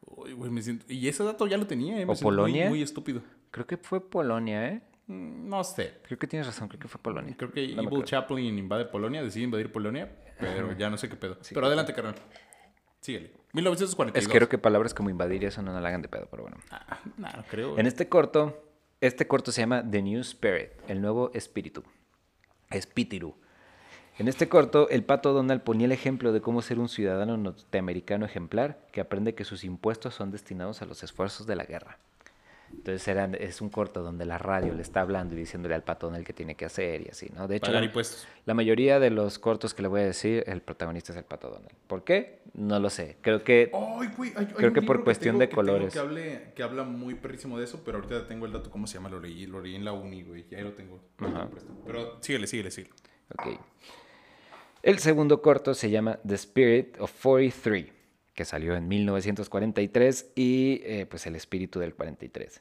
[0.07, 0.85] Uy, güey, me siento...
[0.89, 2.07] Y ese dato ya lo tenía, ¿eh?
[2.07, 2.69] Me ¿O siento muy- Polonia?
[2.69, 3.23] Muy, estúpido.
[3.51, 4.83] Creo que fue Polonia, ¿eh?
[5.07, 5.99] Mm, No sé.
[6.07, 7.35] Creo que tienes razón, creo que fue Polonia.
[7.37, 8.05] Creo que No Evil.
[8.05, 11.39] Chaplin invade Polonia, decide invadir Polonia, pero ya no sé qué pedo.
[11.53, 12.15] pero adelante, carnal.
[13.01, 13.33] Síguele.
[13.53, 14.23] 1942.
[14.25, 16.43] Es que creo que palabras como invadir y eso no, la hagan de pedo, pero
[16.45, 16.57] bueno.
[16.71, 17.79] Ah, no, no creo.
[17.79, 18.65] En este corto,
[19.01, 21.85] este corto se llama The New Spirit, el nuevo espíritu.
[22.71, 23.35] Espíritu.
[24.19, 28.25] En este corto, el pato Donald ponía el ejemplo de cómo ser un ciudadano norteamericano
[28.25, 31.99] ejemplar que aprende que sus impuestos son destinados a los esfuerzos de la guerra.
[32.77, 36.07] Entonces eran, es un corto donde la radio le está hablando y diciéndole al pato
[36.09, 37.49] Donald qué tiene que hacer y así, ¿no?
[37.49, 38.27] De hecho, Pagar la, impuestos.
[38.45, 41.49] la mayoría de los cortos que le voy a decir, el protagonista es el pato
[41.49, 41.71] Donald.
[41.87, 42.41] ¿Por qué?
[42.55, 43.17] No lo sé.
[43.23, 45.93] Creo que Ay, güey, hay- hay Creo que por cuestión tengo- de que tengo colores.
[45.95, 48.95] Que, hable- que habla muy perrísimo de eso, pero ahorita tengo el dato, ¿cómo se
[48.95, 49.09] llama?
[49.09, 50.45] Lo leí, lo leí en la uni, güey.
[50.51, 51.01] Ya lo tengo.
[51.87, 52.95] Pero síguele, síguele, síguele.
[53.39, 53.59] Ok.
[54.83, 57.87] El segundo corto se llama The Spirit of 43,
[58.35, 62.61] que salió en 1943 y eh, pues el espíritu del 43.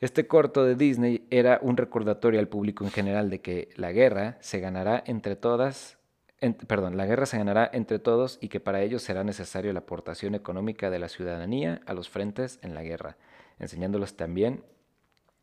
[0.00, 4.38] Este corto de Disney era un recordatorio al público en general de que la guerra
[4.40, 5.98] se ganará entre todas,
[6.40, 9.80] en- perdón, la guerra se ganará entre todos y que para ello será necesario la
[9.80, 13.16] aportación económica de la ciudadanía a los frentes en la guerra,
[13.58, 14.64] enseñándolos también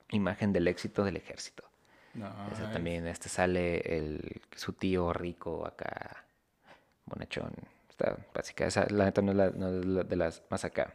[0.09, 1.63] imagen del éxito del ejército.
[2.51, 2.73] Ese Nice.
[2.73, 6.25] también, este sale el, su tío rico acá,
[7.05, 7.53] bonachón.
[7.99, 10.93] Está básica, esa la neta no es, la, no es la de las más acá.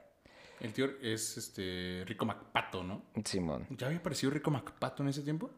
[0.61, 3.03] El tío es este Rico Macpato, ¿no?
[3.25, 3.67] Simón.
[3.71, 5.51] ¿Ya había aparecido Rico Macpato en ese tiempo?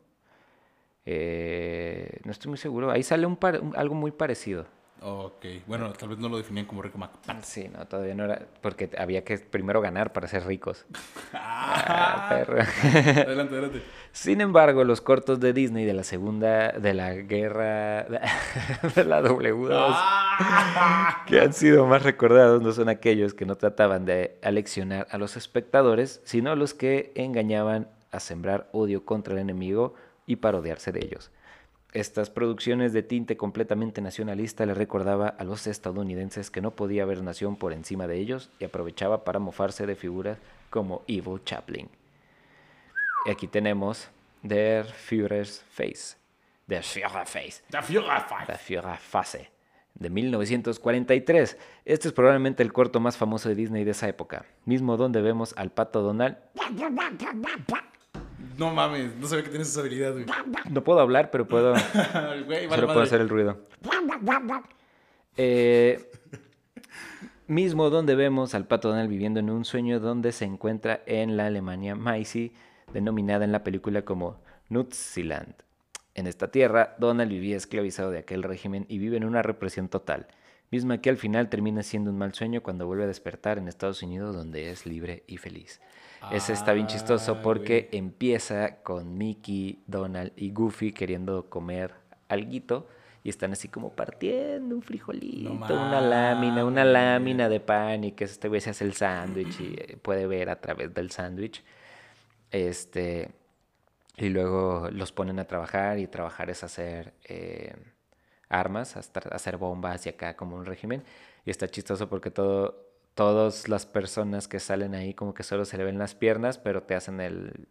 [1.05, 2.91] Eh, no estoy muy seguro.
[2.91, 4.67] Ahí sale un par- un- algo muy parecido.
[5.01, 7.41] Ok, bueno, tal vez no lo definían como rico McPato.
[7.43, 8.47] Sí, no, todavía no era.
[8.63, 10.87] Porque había que primero ganar para ser ricos.
[11.37, 12.61] Ah, perro.
[12.63, 13.83] adelante, adelante.
[14.13, 16.73] Sin embargo, los cortos de Disney de la segunda.
[16.73, 18.05] de la guerra.
[18.05, 19.69] de la W2.
[19.71, 21.25] Ah.
[21.27, 25.37] que han sido más recordados no son aquellos que no trataban de aleccionar a los
[25.37, 29.95] espectadores, sino los que engañaban a sembrar odio contra el enemigo
[30.27, 31.31] y parodiarse de ellos.
[31.95, 37.23] Estas producciones de tinte completamente nacionalista le recordaba a los estadounidenses que no podía haber
[37.23, 40.39] nación por encima de ellos y aprovechaba para mofarse de figuras
[40.71, 41.89] como Evil Chaplin.
[43.27, 44.09] Y aquí tenemos
[44.43, 46.17] Der Führer's Face.
[46.67, 47.63] Der Führerface.
[47.71, 48.45] Da Führerfall.
[48.49, 49.51] La Führerfase.
[49.95, 51.57] De 1943.
[51.85, 54.47] Este es probablemente el corto más famoso de Disney de esa época.
[54.65, 56.39] Mismo donde vemos al pato Donald.
[58.57, 60.27] No mames, no sabía que tienes esa habilidad, güey.
[60.71, 61.75] No puedo hablar, pero puedo.
[62.47, 63.59] Güey, vale puedo hacer el ruido.
[65.37, 66.11] Eh,
[67.47, 71.47] mismo donde vemos al pato Donald viviendo en un sueño donde se encuentra en la
[71.47, 72.53] Alemania Maisie,
[72.93, 75.55] denominada en la película como Nutzieland.
[76.15, 80.29] En esta tierra, Donald vivía esclavizado de aquel régimen y vive en una represión total,
[80.71, 84.03] misma que al final termina siendo un mal sueño cuando vuelve a despertar en Estados
[84.03, 85.81] Unidos donde es libre y feliz.
[86.33, 87.99] Ese está bien chistoso Ah, porque güey.
[87.99, 91.95] empieza con Mickey, Donald y Goofy queriendo comer
[92.29, 92.89] alguito
[93.23, 98.25] y están así como partiendo un frijolito, una lámina, una lámina de pan y que
[98.25, 101.63] este güey se hace el sándwich y eh, puede ver a través del sándwich.
[102.51, 103.31] Este,
[104.17, 107.75] y luego los ponen a trabajar y trabajar es hacer eh,
[108.49, 111.03] armas, hasta hacer bombas y acá como un régimen.
[111.45, 112.84] Y está chistoso porque todo,
[113.15, 116.83] todas las personas que salen ahí como que solo se le ven las piernas, pero
[116.83, 117.69] te hacen el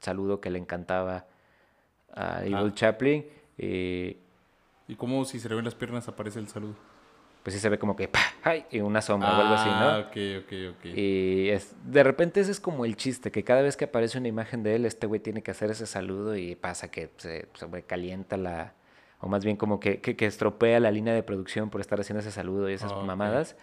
[0.00, 1.26] saludo que le encantaba
[2.14, 2.72] a Evil Ah.
[2.74, 3.24] Chaplin.
[3.58, 4.16] Y
[4.86, 6.74] ¿Y cómo si se le ven las piernas aparece el saludo?
[7.42, 8.08] pues sí se ve como que.
[8.42, 8.64] ¡ay!
[8.70, 10.08] y una sombra o algo así, Ah, ¿no?
[10.08, 10.84] ok, ok, ok.
[10.96, 14.28] Y es, de repente ese es como el chiste, que cada vez que aparece una
[14.28, 18.38] imagen de él, este güey tiene que hacer ese saludo y pasa que se sobrecalienta
[18.38, 18.72] la,
[19.20, 22.20] o más bien como que, que, que estropea la línea de producción por estar haciendo
[22.20, 23.56] ese saludo y esas Ah, mamadas.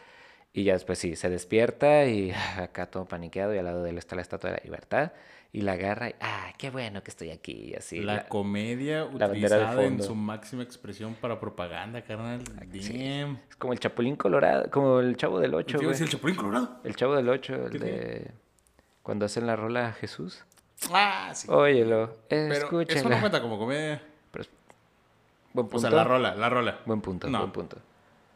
[0.54, 3.98] Y ya después sí, se despierta y acá todo paniqueado y al lado de él
[3.98, 5.12] está la Estatua de la Libertad
[5.54, 7.52] y la agarra y ¡ah, qué bueno que estoy aquí!
[7.72, 8.00] Y así.
[8.00, 12.42] la, la- comedia la utilizada en su máxima expresión para propaganda, carnal.
[12.80, 12.98] sí.
[12.98, 13.40] Damn.
[13.50, 16.80] es como el Chapulín Colorado, como el Chavo del Ocho, decir el Chapulín Colorado.
[16.84, 18.32] El Chavo del Ocho, el ¿Qué de...
[19.04, 20.44] Cuando hacen la rola a Jesús.
[20.92, 21.48] Ah, sí.
[21.52, 23.00] Óyelo, Pero escúchalo.
[23.00, 24.02] eso no cuenta como comedia.
[24.32, 24.46] Pero
[25.54, 25.80] Buen O punto.
[25.82, 26.80] sea, la rola, la rola.
[26.86, 27.40] Buen punto, No.
[27.40, 27.78] buen punto.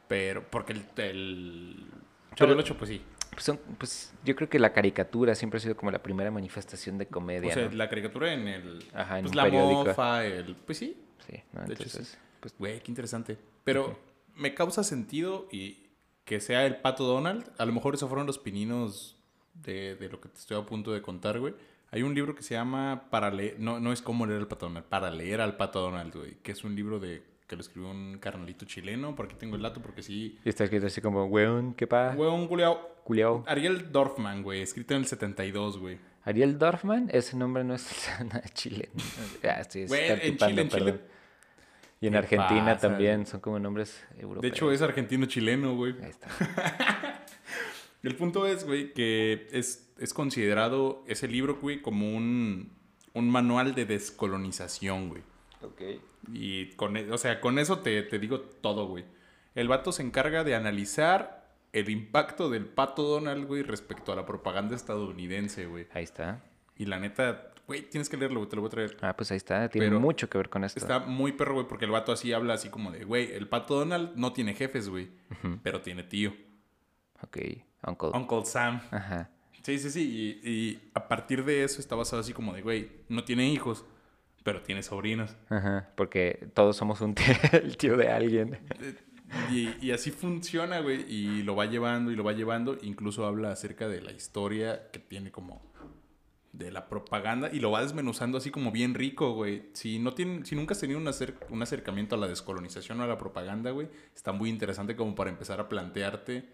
[0.07, 1.85] Pero, porque el, el
[2.35, 3.01] Chavo del Ocho, pues sí.
[3.31, 6.97] Pues, son- pues, yo creo que la caricatura siempre ha sido como la primera manifestación
[6.97, 7.71] de comedia, O sea, ¿no?
[7.75, 8.83] la caricatura en el.
[8.93, 9.85] Ajá, en pues un la periódico.
[9.85, 10.55] mofa, el.
[10.55, 10.97] Pues sí.
[11.27, 11.61] Sí, ¿no?
[11.61, 12.17] de hecho, Entonces, sí.
[12.39, 13.37] pues, Güey, qué interesante.
[13.63, 13.97] Pero
[14.35, 15.87] me causa sentido y
[16.23, 17.51] que sea el pato Donald.
[17.57, 19.17] A lo mejor esos fueron los pininos
[19.53, 21.53] de, de lo que te estoy a punto de contar, güey.
[21.91, 23.57] Hay un libro que se llama Para leer.
[23.59, 24.85] No, no es cómo leer al pato Donald.
[24.87, 26.35] Para leer al pato Donald, güey.
[26.43, 29.15] Que es un libro de que lo escribió un carnalito chileno.
[29.15, 30.39] Por aquí tengo el dato porque sí.
[30.43, 32.13] y está escrito así como, weón, ¿qué pa?
[32.15, 32.95] Güey, un culiao.
[33.03, 33.43] Culiao.
[33.47, 34.61] Ariel Dorfman, güey.
[34.61, 35.99] Escrito en el 72, güey.
[36.23, 38.93] Ariel Dorfman, ese nombre no es nada chileno.
[39.43, 40.99] Ah, estoy Güey, en Chile, en Chile.
[42.01, 43.25] Y en ¿Qué Argentina pasa, también güey?
[43.27, 44.41] son como nombres europeos.
[44.41, 45.95] De hecho, es argentino-chileno, güey.
[46.01, 46.27] Ahí está.
[48.03, 52.71] El punto es, güey, que es, es considerado ese libro, güey, como un,
[53.13, 55.23] un manual de descolonización, güey.
[55.65, 55.81] Ok.
[56.33, 59.05] Y con, e- o sea, con eso te, te digo todo, güey.
[59.53, 64.25] El vato se encarga de analizar el impacto del pato Donald, güey, respecto a la
[64.25, 65.87] propaganda estadounidense, güey.
[65.93, 66.41] Ahí está.
[66.77, 68.97] Y la neta, güey, tienes que leerlo, güey, te lo voy a traer.
[69.01, 69.69] Ah, pues ahí está.
[69.69, 70.79] Tiene Pero mucho que ver con esto.
[70.79, 73.75] Está muy perro, güey, porque el vato así habla así como de, güey, el pato
[73.79, 75.09] Donald no tiene jefes, güey,
[75.63, 76.33] pero tiene tío.
[77.21, 77.37] Ok,
[77.87, 78.09] Uncle.
[78.13, 78.81] Uncle Sam.
[78.91, 79.29] Ajá.
[79.63, 80.39] Sí, sí, sí.
[80.43, 83.83] Y, y a partir de eso está basado así como de, güey, no tiene hijos,
[84.45, 85.35] pero tiene sobrinos.
[85.49, 85.89] Ajá.
[85.97, 88.59] Porque todos somos un tío, el tío de alguien.
[89.51, 91.01] Y, y así funciona, güey.
[91.11, 92.77] Y lo va llevando y lo va llevando.
[92.83, 95.61] Incluso habla acerca de la historia que tiene como
[96.53, 99.63] de la propaganda y lo va desmenuzando así como bien rico, güey.
[99.73, 103.03] Si no tienen, si nunca has tenido un, acer- un acercamiento a la descolonización o
[103.03, 106.47] a la propaganda, güey, está muy interesante como para empezar a plantearte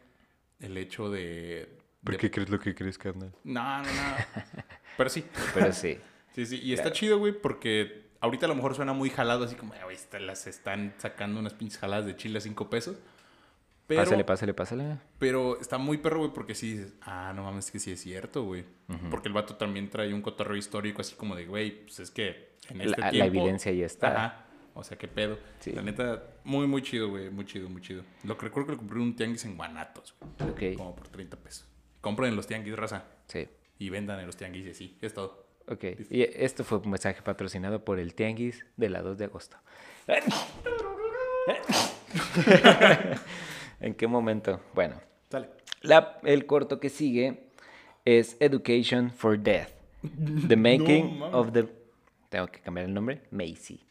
[0.59, 1.77] el hecho de...
[2.03, 3.31] ¿Por de- qué crees lo que crees, carnal?
[3.43, 4.15] No, no, no.
[4.97, 5.23] Pero sí.
[5.53, 5.97] Pero sí.
[6.33, 9.55] Sí, sí, y está chido, güey, porque ahorita a lo mejor suena muy jalado, así
[9.55, 12.97] como, "Ah, güey, las están sacando unas pinches jaladas de chile a cinco pesos.
[13.87, 14.97] Pero, Pásale, pásale, pásale.
[15.19, 18.43] pero está muy perro, güey, porque sí dices, ah, no mames, que sí es cierto,
[18.43, 18.63] güey.
[19.09, 22.55] Porque el vato también trae un cotorreo histórico, así como de, güey, pues es que
[22.69, 23.39] en este La- la tiempo...
[23.41, 24.07] evidencia ahí está.
[24.25, 24.45] Ajá.
[24.75, 25.37] O sea, qué pedo.
[25.59, 25.73] Sí.
[25.73, 27.29] La neta, muy, muy chido, güey.
[27.29, 28.03] Muy chido, muy chido.
[28.23, 30.49] Lo que recuerdo que lo compré en un tianguis en Guanatos, güey.
[30.71, 30.77] Ok.
[30.77, 31.67] Como por 30 pesos.
[31.99, 33.03] Compren en los tianguis, raza.
[33.27, 33.49] Sí.
[33.79, 34.97] Y vendan en los tianguis y así.
[35.01, 35.45] Es todo.
[35.71, 35.83] Ok.
[36.09, 39.57] Y esto fue un mensaje patrocinado por el Tianguis de la 2 de agosto.
[43.79, 44.59] ¿En qué momento?
[44.73, 44.95] Bueno,
[45.81, 47.47] la- el corto que sigue
[48.05, 49.69] es Education for Death.
[50.47, 51.67] The Making of the...
[52.29, 53.21] Tengo que cambiar el nombre.
[53.31, 53.83] Macy.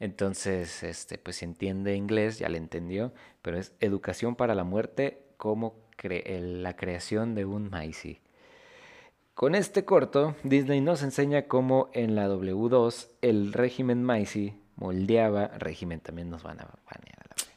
[0.00, 5.22] Entonces, este, pues si entiende inglés, ya le entendió, pero es Educación para la Muerte
[5.36, 8.20] como cre- la creación de un Macy.
[9.34, 15.98] Con este corto, Disney nos enseña cómo en la W2 el régimen Macy moldeaba, régimen
[15.98, 17.50] también nos van a banear a la vez,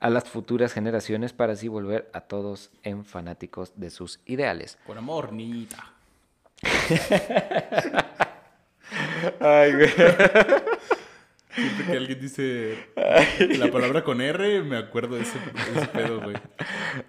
[0.00, 4.78] a las futuras generaciones para así volver a todos en fanáticos de sus ideales.
[4.86, 5.92] Con amor, niñita.
[9.40, 9.90] Ay, güey.
[11.50, 12.88] Siempre que alguien dice
[13.58, 16.36] la palabra con R, me acuerdo de ese, de ese pedo, güey.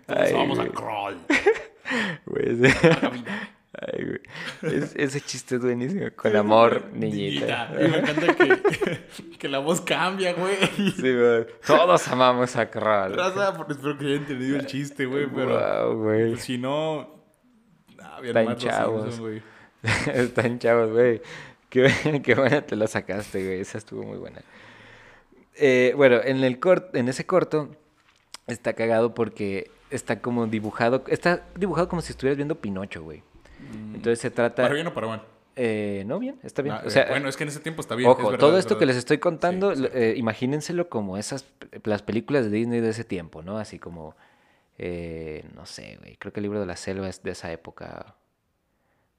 [0.08, 1.18] Ay, vamos a crawl.
[2.26, 2.58] Güey,
[3.74, 4.76] Ay, güey.
[4.76, 6.08] Es- ese chiste es buenísimo.
[6.16, 7.70] Con amor, niñita.
[7.74, 9.00] Y me encanta que,
[9.40, 10.56] que la voz cambia, güey.
[10.96, 11.46] Sí, güey.
[11.66, 13.16] Todos amamos a Carral.
[13.16, 16.30] Raza, espero que hayan entendido el chiste, güey, pero Wow, güey.
[16.32, 17.16] pues, si no...
[18.02, 19.04] Ah, bien Están chavos.
[19.14, 19.42] Simpson, güey.
[20.16, 21.22] Están chavos, güey.
[21.70, 23.60] Qué, qué buena te la sacaste, güey.
[23.60, 24.42] Esa estuvo muy buena.
[25.56, 27.70] Eh, bueno, en, el cort- en ese corto
[28.48, 31.04] está cagado porque está como dibujado.
[31.08, 33.24] Está dibujado como si estuvieras viendo Pinocho, güey.
[33.94, 34.64] Entonces se trata.
[34.64, 35.24] ¿Para bien o para mal?
[35.60, 36.76] Eh, no, bien, está bien.
[36.76, 38.08] Ah, o sea, bueno, es que en ese tiempo está bien.
[38.10, 41.46] es Ojo, verdad, todo es esto que les estoy contando, Sí, eh, imagínenselo como esas,
[41.84, 43.58] las películas de Disney de ese tiempo, ¿no?
[43.58, 44.16] Así como,
[44.78, 48.16] eh, no sé, güey, creo que el libro de la selva es de esa época.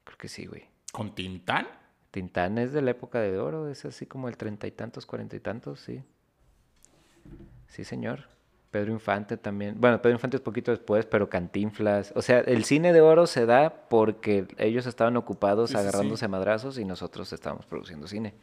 [0.05, 0.63] Creo que sí, güey.
[0.93, 1.67] ¿Con Tintán?
[2.11, 5.35] Tintán es de la época de oro, es así como el treinta y tantos, cuarenta
[5.35, 6.01] y tantos, sí.
[7.67, 8.29] Sí, señor.
[8.71, 9.75] Pedro Infante también.
[9.79, 12.13] Bueno, Pedro Infante es poquito después, pero Cantinflas.
[12.15, 15.87] O sea, el cine de oro se da porque ellos estaban ocupados Sí, sí, sí.
[15.87, 18.33] agarrándose a madrazos y nosotros estábamos produciendo cine.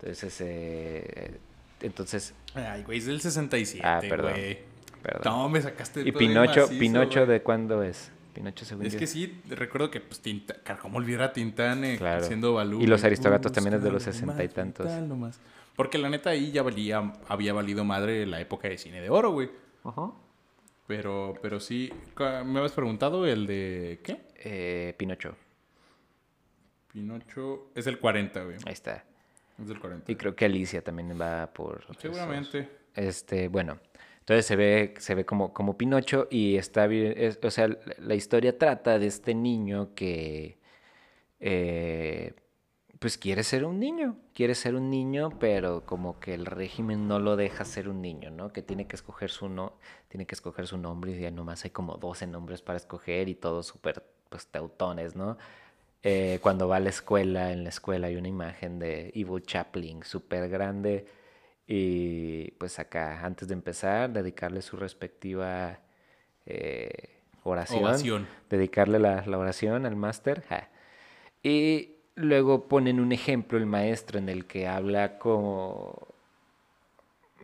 [0.00, 1.38] Entonces, eh,
[1.80, 4.32] entonces, Ay, güey, es del 67, Ah, perdón.
[4.32, 4.58] güey.
[5.02, 5.22] perdón.
[5.24, 7.28] No, me sacaste y Pinocho, macizo, Pinocho güey.
[7.38, 8.10] de cuándo es?
[8.34, 8.98] Pinocho según Es yo.
[8.98, 12.24] que sí, recuerdo que pues Tintán, ¿cómo olvidar a Tintán eh, Claro.
[12.24, 12.80] siendo Balú?
[12.80, 13.04] Y los?
[13.04, 14.90] Aristogatos también es de los sesenta y tantos.
[15.02, 15.38] Nomás.
[15.76, 19.32] Porque la neta ahí ya valía, había valido madre la época de cine de oro,
[19.32, 19.50] güey.
[19.84, 20.12] Ajá.
[20.86, 24.20] Pero, pero sí, me habías preguntado el de, ¿qué?
[24.44, 25.34] Eh, Pinocho,
[26.92, 28.56] Pinocho, es el 40, güey.
[28.66, 29.04] ahí está.
[29.58, 30.10] Es del 40.
[30.10, 31.80] Y creo que Alicia también va por...
[31.82, 31.96] esos.
[31.98, 32.68] Seguramente.
[32.94, 33.78] Este, bueno,
[34.20, 37.78] entonces se ve, se ve como, como Pinocho y está bien, es- o sea, la,
[37.98, 40.58] la historia trata de este niño que,
[41.40, 42.34] eh,
[43.02, 47.18] pues quiere ser un niño, quiere ser un niño, pero como que el régimen no
[47.18, 48.52] lo deja ser un niño, ¿no?
[48.52, 49.72] Que tiene que escoger su no,
[50.06, 53.34] tiene que escoger su nombre y ya nomás hay como 12 nombres para escoger y
[53.34, 55.36] todos súper, pues, teutones, ¿no?
[56.04, 60.04] Eh, cuando va a la escuela, en la escuela hay una imagen de Evil Chaplin
[60.04, 61.08] súper grande
[61.66, 65.80] y pues acá, antes de empezar, dedicarle su respectiva
[66.46, 68.28] eh, oración.
[68.48, 70.44] Dedicarle la, la oración al máster.
[70.48, 70.68] ja.
[71.42, 76.08] Y luego ponen un ejemplo el maestro en el que habla como...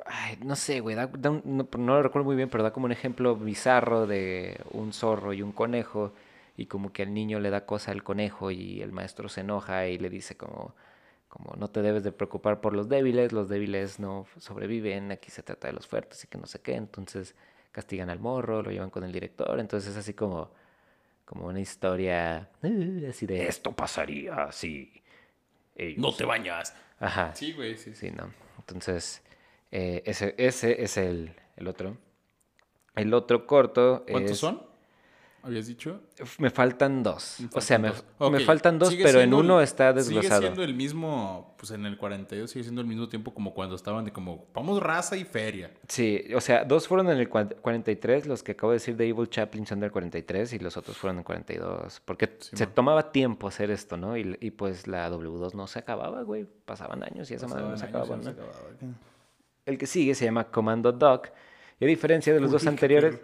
[0.07, 2.87] Ay, no sé, güey, da- un- no, no lo recuerdo muy bien, pero da como
[2.87, 6.13] un ejemplo bizarro de un zorro y un conejo
[6.57, 9.87] y como que al niño le da cosa el conejo y el maestro se enoja
[9.89, 10.75] y le dice como,
[11.29, 15.43] como no te debes de preocupar por los débiles, los débiles no sobreviven, aquí se
[15.43, 17.35] trata de los fuertes y que no sé qué, entonces
[17.73, 20.51] castigan al morro, lo llevan con el director, entonces es así como,
[21.29, 24.91] como una historia eh, así de esto pasaría si
[25.77, 25.99] ellos-".
[25.99, 26.75] No te bañas.
[26.99, 27.35] Ajá.
[27.35, 28.09] Sí, güey, sí, sí.
[28.09, 28.33] Sí, no.
[28.59, 29.23] Entonces,
[29.71, 31.99] eh, ese, ese es el, el otro.
[32.95, 34.63] El otro corto ¿Cuántos es- son?
[35.43, 36.01] ¿Habías dicho?
[36.39, 37.37] Me faltan dos.
[37.41, 37.93] Me o sea, me,
[38.31, 40.43] me faltan dos, sigue pero en el- uno está Sigue desglosado.
[40.43, 44.05] siendo el mismo, pues en el 42 sigue siendo el mismo tiempo como cuando estaban
[44.05, 45.71] de como, vamos raza y feria.
[45.87, 49.09] Sí, o sea, dos fueron en el cua- 43, los que acabo de decir de
[49.09, 52.03] Evil Chaplin son del 43 y los otros fueron en 42.
[52.05, 54.17] Porque se tomaba tiempo hacer esto, ¿no?
[54.17, 56.47] Y, y pues la W2 no se acababa, güey.
[56.65, 58.23] Pasaban años y esa madre no se acababa, ¿no?
[58.25, 58.55] se acababa.
[59.65, 61.23] El que sigue se llama Commando Dog.
[61.81, 63.21] Y a diferencia de los dos Uy, anteriores.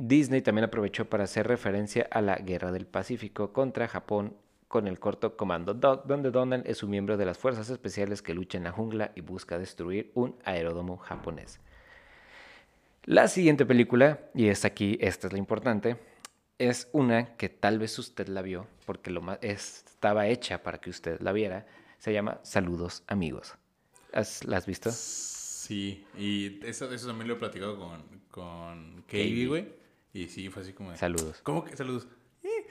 [0.00, 4.32] Disney también aprovechó para hacer referencia a la Guerra del Pacífico contra Japón
[4.68, 8.32] con el corto Commando Dog, donde Donald es un miembro de las fuerzas especiales que
[8.34, 11.58] lucha en la jungla y busca destruir un aeródromo japonés.
[13.06, 15.96] La siguiente película, y es aquí, esta es la importante,
[16.58, 20.90] es una que tal vez usted la vio, porque lo es- estaba hecha para que
[20.90, 21.66] usted la viera,
[21.98, 23.54] se llama Saludos amigos.
[24.12, 24.90] ¿Has- ¿La has visto?
[24.92, 29.02] Sí, y eso, eso también lo he platicado con, con.
[29.06, 29.78] Katie, güey.
[30.12, 30.96] Y sí, fue así como de...
[30.96, 31.40] Saludos.
[31.42, 31.76] ¿Cómo que?
[31.76, 32.06] Saludos.
[32.42, 32.66] Eh,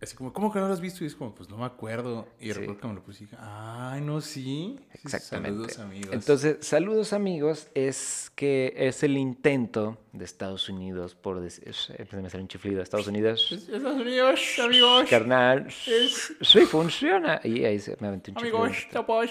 [0.00, 1.04] Así como, ¿cómo que no lo has visto?
[1.04, 2.26] Y es como, pues no me acuerdo.
[2.40, 2.52] Y Sí.
[2.54, 4.76] repente que me lo puse y dije, ay, no, sí.
[4.92, 5.50] Sí, Exactamente.
[5.52, 6.12] Saludos, amigos.
[6.12, 12.28] Entonces, saludos amigos, es que es el intento de Estados Unidos por decir, eh, me
[12.30, 15.08] sale un chiflido, Estados Unidos, Es- Estados Unidos, amigos.
[15.08, 17.40] carnal, Es- sí funciona.
[17.44, 18.58] Y ahí se me aventé un chiflido.
[18.64, 19.30] Amigos, tapos.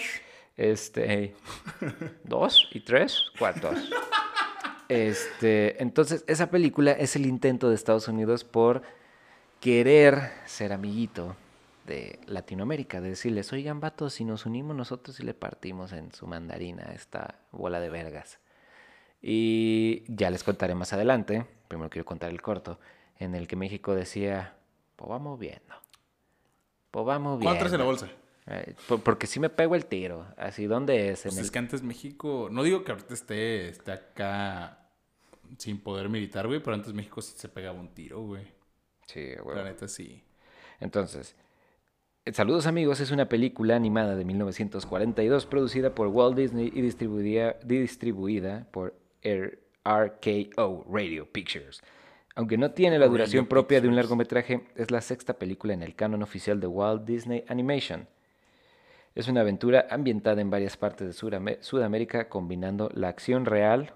[0.56, 1.36] Este,
[2.24, 3.76] dos y tres cuartos.
[4.92, 8.82] Este, entonces, esa película es el intento de Estados Unidos por
[9.62, 11.36] querer ser amiguito
[11.88, 16.28] de Latinoamérica, de decirles, oigan, vatos, si nos unimos nosotros y le partimos en su
[16.28, 18.40] mandarina a esta bola de vergas.
[19.22, 22.80] Y ya les contaré más adelante, primero quiero contar el corto,
[23.18, 24.56] en el que México decía,
[24.98, 25.74] pues vamos viendo,
[26.92, 27.58] pues vamos viendo.
[27.60, 28.10] ¿Cuánto en la bolsa?
[28.48, 30.26] Eh, por- porque si me pego el tiro.
[30.36, 31.26] Así, ¿dónde es?
[31.26, 34.80] En Pues el- es que antes México, no digo que ahorita esté, esté acá
[35.58, 38.44] sin poder militar, güey, pero antes México sí se pegaba un tiro, güey.
[39.08, 39.64] Sí, La huevo.
[39.64, 40.24] neta sí.
[40.80, 41.36] Entonces,
[42.32, 48.68] Saludos amigos es una película animada de 1942 producida por Walt Disney y distribuida, distribuida
[48.72, 48.94] por
[49.84, 51.82] RKO Radio Pictures.
[52.36, 55.82] Aunque no tiene la Radio duración propia de un largometraje, es la sexta película en
[55.82, 58.08] el canon oficial de Walt Disney Animation.
[59.16, 63.94] Es una aventura ambientada en varias partes de Sudamérica, combinando la acción real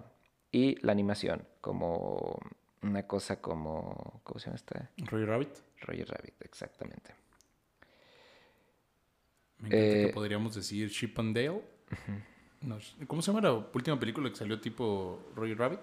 [0.55, 2.39] y la animación, como
[2.81, 4.21] una cosa como...
[4.23, 4.89] ¿Cómo se llama esta?
[4.99, 5.49] Roger Rabbit.
[5.81, 7.13] Roger Rabbit, exactamente.
[9.59, 11.61] Me encanta Eh, que podríamos decir Chip and Dale.
[12.61, 15.81] No, ¿Cómo se llama la última película que salió tipo Roger Rabbit?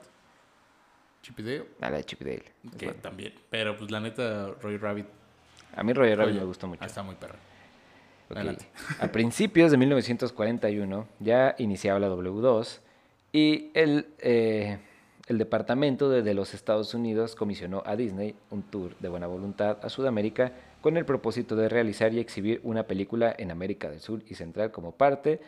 [1.21, 1.69] Chip y Dale.
[1.83, 2.45] A la de Chip y Dale.
[2.79, 3.01] Que bueno.
[3.03, 3.35] también.
[3.51, 5.07] Pero pues la neta, Roger Rabbit
[5.77, 6.83] A mí Roger Rabbit oye, me gustó mucho.
[6.83, 7.37] ah, está muy perra.
[9.01, 12.81] A principios de 1941 ya iniciaba la W2
[13.33, 14.79] y el, eh,
[15.27, 19.79] el Departamento de, de los Estados Unidos comisionó a Disney un tour de buena voluntad
[19.83, 24.23] a Sudamérica con el propósito de realizar y exhibir una película en América del Sur
[24.29, 25.41] y Central como parte,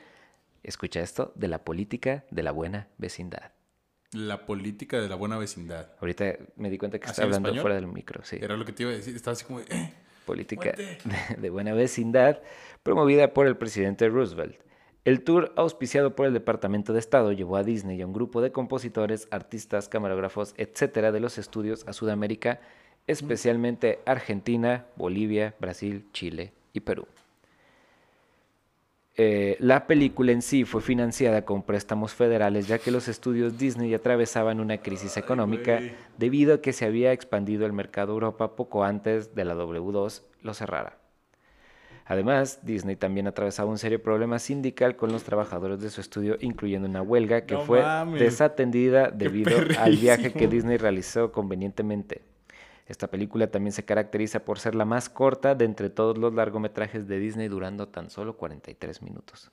[0.63, 3.53] escucha esto, de la política de la buena vecindad.
[4.13, 5.91] La política de la buena vecindad.
[6.01, 7.63] Ahorita me di cuenta que ¿Así está en hablando español?
[7.63, 8.39] fuera del micro, sí.
[8.41, 9.17] Era lo que te iba a decir.
[9.17, 9.93] Estaba así como eh,
[10.25, 10.73] política
[11.37, 12.41] de buena vecindad
[12.85, 14.61] promovida por el presidente Roosevelt.
[15.05, 18.41] El tour auspiciado por el Departamento de Estado llevó a Disney y a un grupo
[18.41, 22.61] de compositores, artistas, camarógrafos, etcétera, de los estudios a Sudamérica,
[23.07, 27.07] especialmente Argentina, Bolivia, Brasil, Chile y Perú.
[29.17, 33.95] Eh, la película en sí fue financiada con préstamos federales ya que los estudios Disney
[33.95, 35.81] atravesaban una crisis económica
[36.19, 40.55] debido a que se había expandido el mercado Europa poco antes de la W2 lo
[40.55, 41.04] cerrara.
[42.07, 46.87] Además, Disney también atravesaba un serio problema sindical con los trabajadores de su estudio, incluyendo
[46.89, 48.21] una huelga que No fue mames.
[48.21, 50.47] desatendida debido al viaje que.
[50.47, 52.21] Disney realizó convenientemente.
[52.87, 57.09] Esta película también se caracteriza por ser la más corta de entre todos los largometrajes
[57.09, 59.51] de Disney, durando tan solo 43 minutos.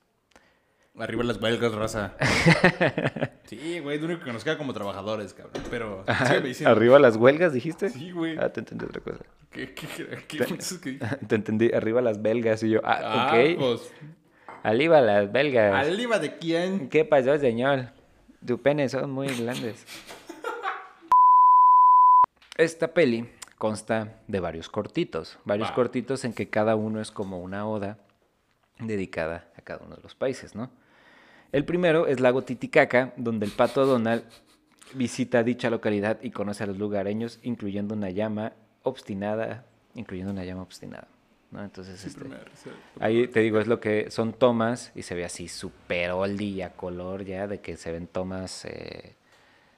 [1.00, 2.14] Arriba las belgas, raza.
[3.46, 5.64] sí, güey, es lo único que nos queda como trabajadores, cabrón.
[5.70, 6.04] Pero.
[6.66, 7.90] ¿Arriba las huelgas, dijiste?
[7.90, 8.38] Sí, güey.
[8.38, 9.24] Ah, te entendí otra cosa.
[9.52, 11.06] ¿Qué, qué, qué, qué piensas que dije?
[11.28, 12.62] Te entendí, arriba las belgas.
[12.64, 13.58] Y yo, ah, Ah, ok.
[13.60, 13.94] pues,
[14.64, 15.88] Arriba las belgas.
[15.88, 16.90] ¿Arriba de quién?
[16.90, 17.88] ¿Qué pasó, señor?
[18.46, 19.86] Tu pene son muy grandes.
[22.58, 25.40] Esta peli consta de varios cortitos.
[25.46, 25.76] Varios Va.
[25.76, 27.98] cortitos en que cada uno es como una oda
[28.80, 30.72] dedicada a cada uno de los países, ¿no?
[31.52, 34.24] El primero es Lago Titicaca, donde el pato Donald
[34.94, 40.62] visita dicha localidad y conoce a los lugareños, incluyendo una llama obstinada, incluyendo una llama
[40.62, 41.08] obstinada,
[41.52, 41.64] ¿no?
[41.64, 42.70] Entonces, este, Primero, sí.
[43.00, 46.74] Ahí te digo, es lo que son tomas y se ve así súper oldie a
[46.74, 49.16] color ya, de que se ven tomas eh,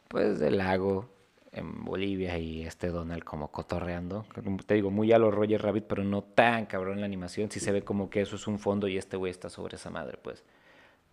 [0.07, 1.09] pues del lago
[1.51, 4.25] en Bolivia y este Donald como cotorreando.
[4.43, 7.49] Como Te digo, muy a lo Roger Rabbit, pero no tan cabrón la animación.
[7.49, 9.89] Sí se ve como que eso es un fondo y este güey está sobre esa
[9.89, 10.43] madre, pues.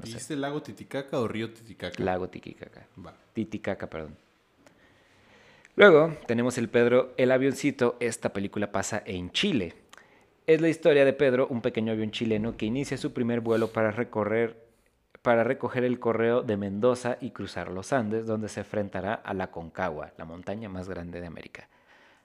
[0.01, 0.13] No sé.
[0.13, 2.03] ¿Dijiste lago Titicaca o río Titicaca?
[2.03, 2.87] Lago Titicaca.
[3.05, 3.15] Va.
[3.33, 4.17] Titicaca, perdón.
[5.77, 7.97] Luego tenemos el Pedro el avioncito.
[8.01, 9.75] Esta película pasa en Chile.
[10.47, 13.91] Es la historia de Pedro, un pequeño avión chileno que inicia su primer vuelo para
[13.91, 14.69] recorrer
[15.23, 19.51] para recoger el correo de Mendoza y cruzar los Andes, donde se enfrentará a la
[19.51, 21.69] Concagua, la montaña más grande de América.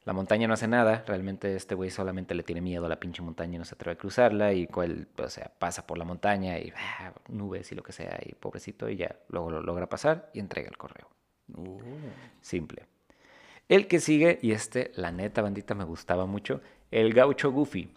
[0.06, 3.24] La montaña no hace nada, realmente este güey solamente le tiene miedo a la pinche
[3.24, 6.60] montaña y no se atreve a cruzarla y cual, o sea, pasa por la montaña
[6.60, 10.30] y ah, nubes y lo que sea y pobrecito y ya luego lo logra pasar
[10.34, 11.10] y entrega el correo.
[11.58, 11.80] Oh.
[12.40, 12.84] Simple.
[13.68, 17.90] El que sigue, y este, la neta bandita, me gustaba mucho, el gaucho Goofy.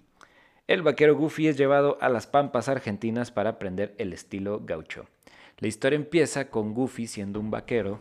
[0.66, 5.06] El vaquero Goofy es llevado a las pampas argentinas para aprender el estilo gaucho.
[5.58, 7.98] La historia empieza con Goofy siendo un vaquero.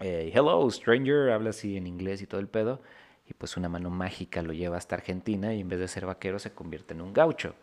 [0.00, 2.80] Eh, Hello, stranger, habla así en inglés y todo el pedo.
[3.28, 6.38] Y pues una mano mágica lo lleva hasta Argentina y en vez de ser vaquero
[6.38, 7.54] se convierte en un gaucho.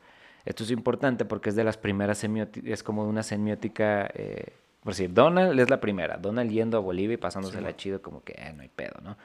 [0.45, 4.93] Esto es importante porque es de las primeras semióticas, es como una semiótica, eh, por
[4.93, 8.53] decir, Donald es la primera, Donald yendo a Bolivia y pasándosela chido como que eh,
[8.53, 9.17] no hay pedo, ¿no?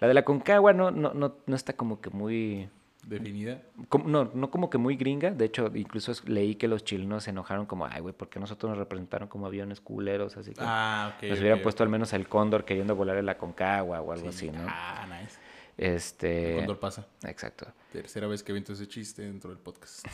[0.00, 2.68] La de la Concagua no, no, no, no está como que muy...
[3.06, 3.60] ¿Definida?
[3.88, 5.30] como- no, no como que muy gringa.
[5.30, 8.70] De hecho, incluso leí que los chilenos se enojaron como, ay, güey, ¿por qué nosotros
[8.70, 10.36] nos representaron como aviones culeros?
[10.36, 11.28] Así que Ah, ok.
[11.30, 14.48] nos hubieran puesto al menos el cóndor queriendo volar en la Concagua o algo Sí.
[14.48, 14.64] así, ¿no?
[14.68, 15.38] Ah, nice.
[15.76, 16.56] Este...
[16.56, 17.06] Cóndor pasa.
[17.26, 17.66] Exacto.
[17.92, 20.06] Tercera vez que viento ese chiste dentro del podcast.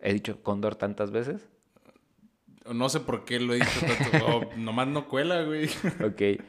[0.00, 1.48] He dicho cóndor tantas veces.
[2.70, 3.80] No sé por qué lo he dicho
[4.10, 4.26] tanto.
[4.26, 5.70] Oh, nomás no cuela, güey.
[6.04, 6.42] Ok.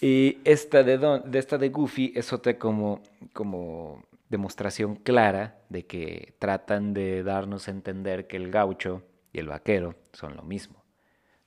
[0.00, 3.02] Y esta de, Don- de esta de Goofy es otra como,
[3.34, 9.02] como demostración clara de que tratan de darnos a entender que el gaucho
[9.32, 10.82] y el vaquero son lo mismo.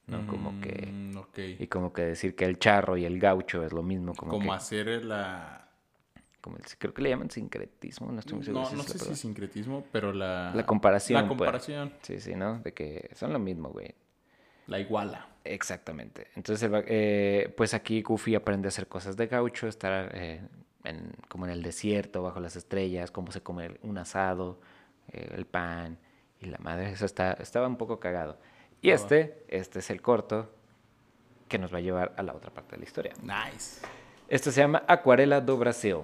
[0.07, 0.25] ¿No?
[0.25, 0.87] Como que.
[0.91, 1.09] Mm.
[1.59, 4.15] Y como que decir que el charro y el gaucho es lo mismo.
[4.15, 5.69] Como, Como que, hacer la...
[6.41, 8.11] como el- creo que le llaman sincretismo.
[8.11, 8.63] No estoy muy seguro.
[8.63, 10.51] No, si no sé si sincretismo, pero la...
[10.55, 11.37] La comparación, La pues.
[11.37, 11.93] comparación.
[12.01, 12.59] Sí, sí, ¿no?
[12.59, 13.93] De que son lo mismo, güey.
[14.65, 15.27] La iguala.
[15.43, 16.27] Exactamente.
[16.35, 20.41] Entonces, eh, pues aquí Goofy aprende a hacer cosas de gaucho, estar eh,
[20.83, 24.59] en- como en el desierto, bajo las estrellas, cómo se come un asado,
[25.11, 25.97] eh, el pan
[26.39, 26.91] y la madre.
[26.91, 28.37] Eso está, estaba un poco cagado.
[28.81, 29.19] Y Estaba.
[29.21, 30.49] este, este es el corto
[31.47, 33.13] que nos va a llevar a la otra parte de la historia.
[33.21, 33.81] Nice.
[34.27, 35.97] Este se llama Acuarela do Brasil.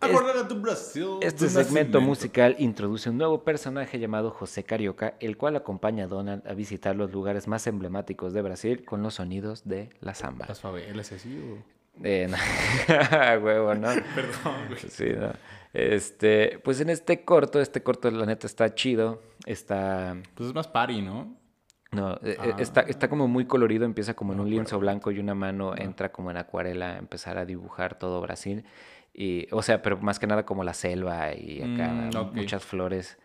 [0.00, 1.06] Acuérdate tu Brasil.
[1.20, 2.00] Este segmento nacimiento.
[2.00, 6.96] musical introduce un nuevo personaje llamado José Carioca, el cual acompaña a Donald a visitar
[6.96, 10.46] los lugares más emblemáticos de Brasil con los sonidos de la samba.
[10.48, 11.62] Las favelas y así, o...
[12.02, 12.36] Eh, no.
[13.44, 13.88] Huevo, ¿no?
[14.14, 14.80] Perdón, güey.
[14.88, 15.32] Sí, ¿no?
[15.72, 20.68] Este, pues en este corto, este corto la neta está chido, está, Pues es más
[20.68, 21.34] party, ¿no?
[21.92, 22.56] no, eh, eh, Ah.
[22.58, 26.12] está, está como muy colorido, empieza como en un lienzo blanco y una mano entra
[26.12, 28.64] como en acuarela a empezar a dibujar todo Brasil.
[29.14, 33.18] Y, o sea, pero más que nada como la selva y acá Mm, muchas flores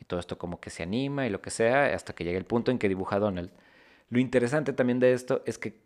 [0.00, 2.44] y todo esto como que se anima y lo que sea hasta que llega el
[2.44, 3.50] punto en que dibuja Donald.
[4.08, 5.80] Lo interesante también de esto es que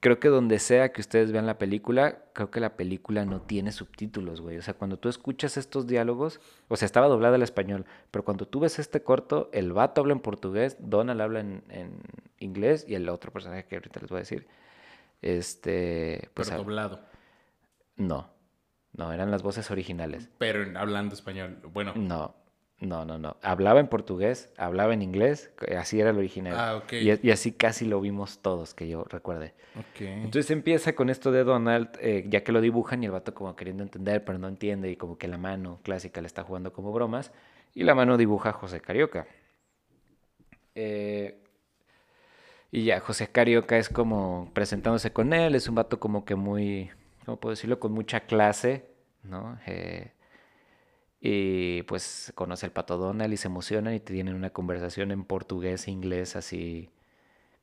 [0.00, 3.72] creo que donde sea que ustedes vean la película, creo que la película no tiene
[3.72, 4.56] subtítulos, güey.
[4.58, 8.46] O sea, cuando tú escuchas estos diálogos, o sea, estaba doblada al español, pero cuando
[8.46, 12.00] tú ves este corto, el vato habla en portugués, Donald habla en, en
[12.38, 14.46] inglés y el otro personaje que ahorita les voy a decir,
[15.22, 17.00] este, pues Pero doblado.
[17.96, 18.30] no,
[18.92, 20.28] no, eran las voces originales.
[20.38, 21.58] Pero hablando español.
[21.72, 21.94] Bueno.
[21.96, 22.34] No,
[22.86, 23.36] no, no, no.
[23.42, 26.54] Hablaba en portugués, hablaba en inglés, así era el original.
[26.56, 26.92] Ah, ok.
[26.92, 29.54] Y, y así casi lo vimos todos, que yo recuerde.
[29.76, 30.00] Ok.
[30.00, 33.56] Entonces empieza con esto de Donald, eh, ya que lo dibujan y el vato como
[33.56, 36.92] queriendo entender, pero no entiende y como que la mano clásica le está jugando como
[36.92, 37.32] bromas
[37.74, 39.26] y la mano dibuja a José Carioca.
[40.74, 41.40] Eh,
[42.70, 46.90] y ya, José Carioca es como presentándose con él, es un vato como que muy,
[47.24, 47.78] ¿cómo puedo decirlo?
[47.78, 48.86] Con mucha clase,
[49.22, 49.58] ¿no?
[49.66, 50.10] Eh,
[51.26, 55.88] y pues conoce al pato Donald y se emocionan y tienen una conversación en portugués
[55.88, 56.90] e inglés así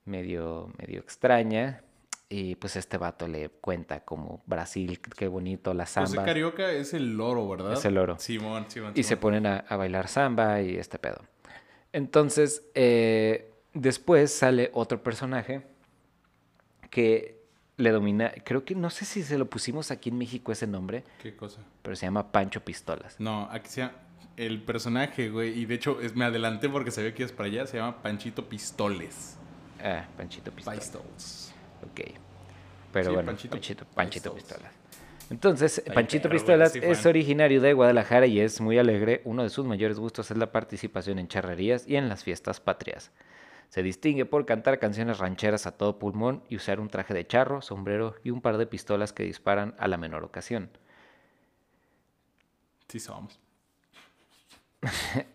[0.03, 1.84] medio, medio extraña.
[2.28, 6.26] Y pues este vato le cuenta como Brasil, qué bonito, la José samba.
[6.26, 7.74] Carioca es el loro, ¿verdad?
[7.74, 8.18] Es el loro.
[8.18, 8.93] Simón, Simón.
[8.95, 11.22] Y se ponen a, a bailar samba y este pedo.
[11.93, 15.62] Entonces, eh, después sale otro personaje
[16.89, 17.41] que
[17.82, 21.04] le domina, creo que no sé si se lo pusimos aquí en México ese nombre,
[21.22, 21.62] ¿Qué cosa?
[21.82, 23.16] pero se llama Pancho Pistolas.
[23.20, 23.92] No, aquí sea
[24.38, 25.60] el personaje, güey.
[25.60, 27.68] Y de hecho es- me adelanté porque sabía que ibas para allá.
[27.68, 29.38] Se llama Panchito Pistoles.
[29.84, 30.80] Ah, Panchito Pistolas.
[30.80, 31.54] Pistols.
[31.84, 32.02] Ok.
[32.94, 34.62] Pero Sí, bueno, Panchito Panchito, Panchito, Pistolas.
[34.72, 34.82] Pistolas.
[35.32, 39.22] Entonces, Ay, Panchito Pistolas sí, es originario de Guadalajara y es muy alegre.
[39.24, 43.12] Uno de sus mayores gustos es la participación en charrerías y en las fiestas patrias.
[43.72, 47.62] Se distingue por cantar canciones rancheras a todo pulmón y usar un traje de charro,
[47.62, 50.70] sombrero y un par de pistolas que disparan a la menor ocasión.
[52.90, 53.40] Sí somos.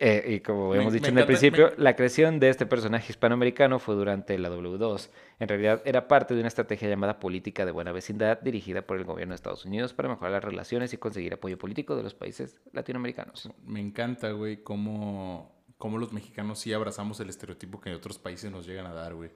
[0.00, 3.12] Eh, y como Me- hemos dicho en el principio, me- la creación de este personaje
[3.12, 5.08] hispanoamericano fue durante la W2.
[5.38, 9.04] En realidad era parte de una estrategia llamada política de buena vecindad dirigida por el
[9.04, 12.58] gobierno de Estados Unidos para mejorar las relaciones y conseguir apoyo político de los países
[12.72, 13.48] latinoamericanos.
[13.64, 18.66] Me encanta, güey, cómo, cómo los mexicanos sí abrazamos el estereotipo que otros países nos
[18.66, 19.30] llegan a dar, güey.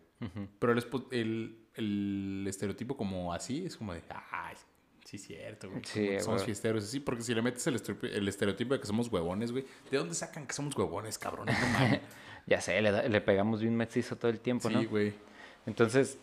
[0.58, 4.56] Pero el, el, el estereotipo como así es como de, ay,
[5.04, 5.82] sí es cierto, güey.
[5.84, 6.44] Sí, somos- güey.
[6.46, 9.64] fiesteros, así, porque si le metes el, estereotipo- el estereotipo de que somos huevones, güey,
[9.90, 11.46] ¿de dónde sacan que somos huevones, cabrón?
[11.46, 11.52] No.
[12.46, 14.80] Ya sé, le, le pegamos bien macizo todo el tiempo, ¿no?
[14.80, 15.12] sí, güey.
[15.66, 16.16] Entonces,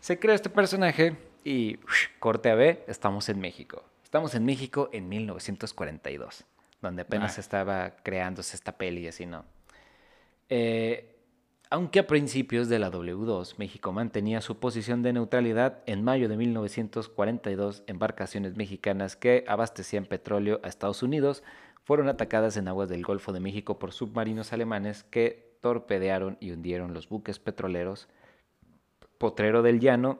[0.00, 1.14] se crea este personaje
[1.44, 1.76] y
[2.20, 3.84] corte a B, estamos en México.
[4.02, 6.44] Estamos en México en 1942,
[6.82, 7.40] donde apenas Ah.
[7.40, 9.44] estaba creándose esta peli así, ¿no?
[10.48, 11.08] Eh,
[11.70, 16.36] Aunque a principios de la W2, México mantenía su posición de neutralidad, en mayo de
[16.36, 21.42] 1942, embarcaciones mexicanas que abastecían petróleo a Estados Unidos
[21.84, 26.92] fueron atacadas en aguas del Golfo de México por submarinos alemanes que torpedearon y hundieron
[26.92, 28.06] los buques petroleros
[29.16, 30.18] Potrero del Llano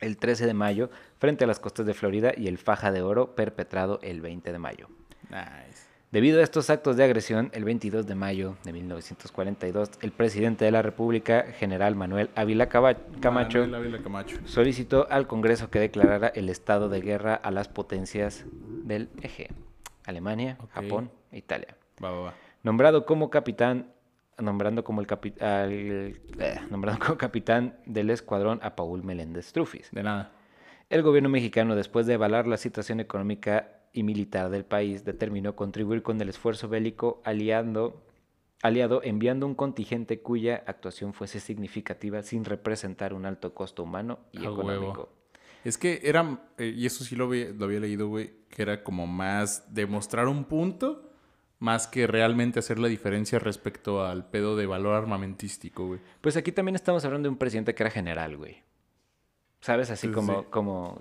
[0.00, 0.88] el 13 de mayo
[1.18, 4.58] frente a las costas de Florida y el Faja de Oro perpetrado el 20 de
[4.58, 4.88] mayo.
[5.30, 5.86] Nice.
[6.12, 10.70] Debido a estos actos de agresión, el 22 de mayo de 1942, el presidente de
[10.70, 13.00] la República, general Manuel Ávila Camacho,
[13.30, 14.36] Manuel Ávila Camacho.
[14.44, 18.44] solicitó al Congreso que declarara el estado de guerra a las potencias
[18.84, 19.48] del eje,
[20.06, 20.56] Alemania.
[20.72, 21.76] Japón e Italia.
[22.02, 22.34] Va, va, va.
[22.62, 23.88] Nombrado como capitán,
[24.38, 25.72] nombrando como el capi- al-
[26.38, 29.90] eh, nombrado como capitán del escuadrón a Paul Meléndez Trufis.
[29.90, 30.30] De nada.
[30.88, 36.02] El gobierno mexicano, después de evaluar la situación económica y militar del país, determinó contribuir
[36.02, 38.02] con el esfuerzo bélico aliando,
[38.62, 44.46] aliado enviando un contingente cuya actuación fuese significativa sin representar un alto costo humano y
[44.46, 44.52] huevo.
[44.62, 45.08] económico.
[45.64, 49.74] Es que era, eh, y eso sí lo, había leído, güey, que era como más
[49.74, 51.10] demostrar un punto,
[51.58, 56.00] más que realmente hacer la diferencia respecto al pedo de valor armamentístico, güey.
[56.20, 58.62] Pues aquí también estamos hablando de un presidente que era general, güey.
[59.60, 59.90] ¿Sabes?
[59.90, 60.46] Así Sí, como, sí.
[60.50, 60.98] como,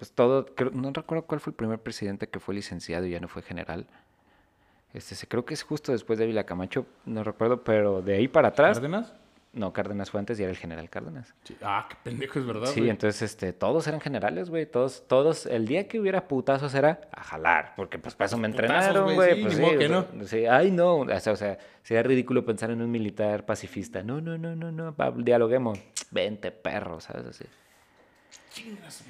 [0.00, 3.20] pues todo, creo- no recuerdo cuál fue el primer presidente que fue licenciado y ya
[3.20, 3.86] no fue general.
[4.94, 8.48] Este, creo que es justo después de Ávila Camacho, no recuerdo, pero de ahí para
[8.48, 9.12] atrás, ¿Cárdenas?
[9.52, 11.34] no, Cárdenas fue antes y era el general Cárdenas.
[11.44, 11.54] Sí.
[11.62, 12.90] Ah, qué pendejo es verdad, Sí, güey.
[12.90, 17.22] entonces este, todos eran generales, güey, todos, todos, el día que hubiera putazos era a
[17.22, 20.06] jalar, porque pues para eso me entrenaron, güey, sí, pues sí, que no.
[20.24, 24.20] sí, ay no, o sea, o sea, sería ridículo pensar en un militar pacifista, no,
[24.22, 25.78] no, no, no, no, dialoguemos,
[26.10, 27.26] vente perro, ¿sabes?
[27.26, 27.44] Así.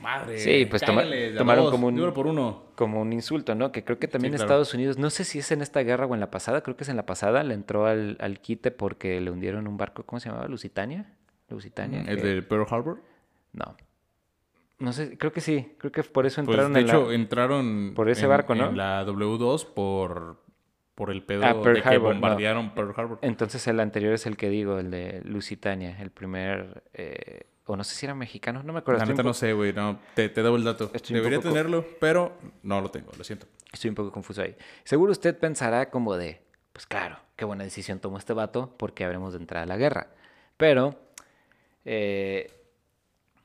[0.03, 0.39] Madre.
[0.39, 2.65] Sí, pues toma- de tomaron como un- de uno por uno.
[2.75, 3.73] Como un insulto, ¿no?
[3.73, 4.45] Que creo que también claro.
[4.45, 6.85] Estados Unidos, no sé si es en esta guerra o en la pasada, creo que
[6.85, 10.21] es en la pasada, le entró al, al quite porque le hundieron un barco, ¿cómo
[10.21, 10.47] se llamaba?
[10.49, 11.13] Lusitania.
[11.49, 12.03] Lusitania.
[12.07, 13.01] ¿El que- de Pearl Harbor?
[13.53, 13.77] No.
[14.79, 17.13] No sé, creo que sí, creo que por eso Pues entraron de en la- hecho
[17.13, 18.71] entraron por ese en- barco, ¿no?
[18.71, 20.43] En la W2 por,
[20.95, 22.21] por el pedo Ah, Pearl de que Harbor, no.
[22.21, 23.19] bombardearon Pearl Harbor.
[23.23, 27.85] Entonces el anterior es el que digo, el de Lusitania, el primer, eh, o no
[27.85, 29.01] sé si era mexicano, no me acuerdo.
[29.01, 30.91] La neta no sé, güey, no, te, te debo el dato.
[30.93, 33.47] Estoy Debería tenerlo, pero no lo tengo, lo siento.
[33.73, 34.57] estoy un poco confuso ahí.
[34.85, 36.43] Seguro usted pensará como de,
[36.73, 40.09] pues claro, qué buena decisión tomó este vato porque habremos de entrar a la guerra.
[40.57, 40.99] Pero
[41.85, 42.61] eh,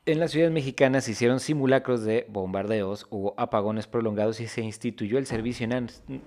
[0.07, 5.17] en las ciudades mexicanas se hicieron simulacros de bombardeos, hubo apagones prolongados y se instituyó
[5.17, 5.67] el servicio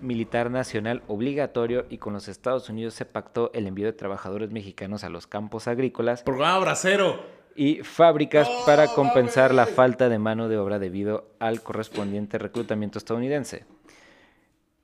[0.00, 5.04] militar nacional obligatorio y con los Estados Unidos se pactó el envío de trabajadores mexicanos
[5.04, 7.37] a los campos agrícolas Programa Bracero.
[7.58, 13.64] Y fábricas para compensar la falta de mano de obra debido al correspondiente reclutamiento estadounidense.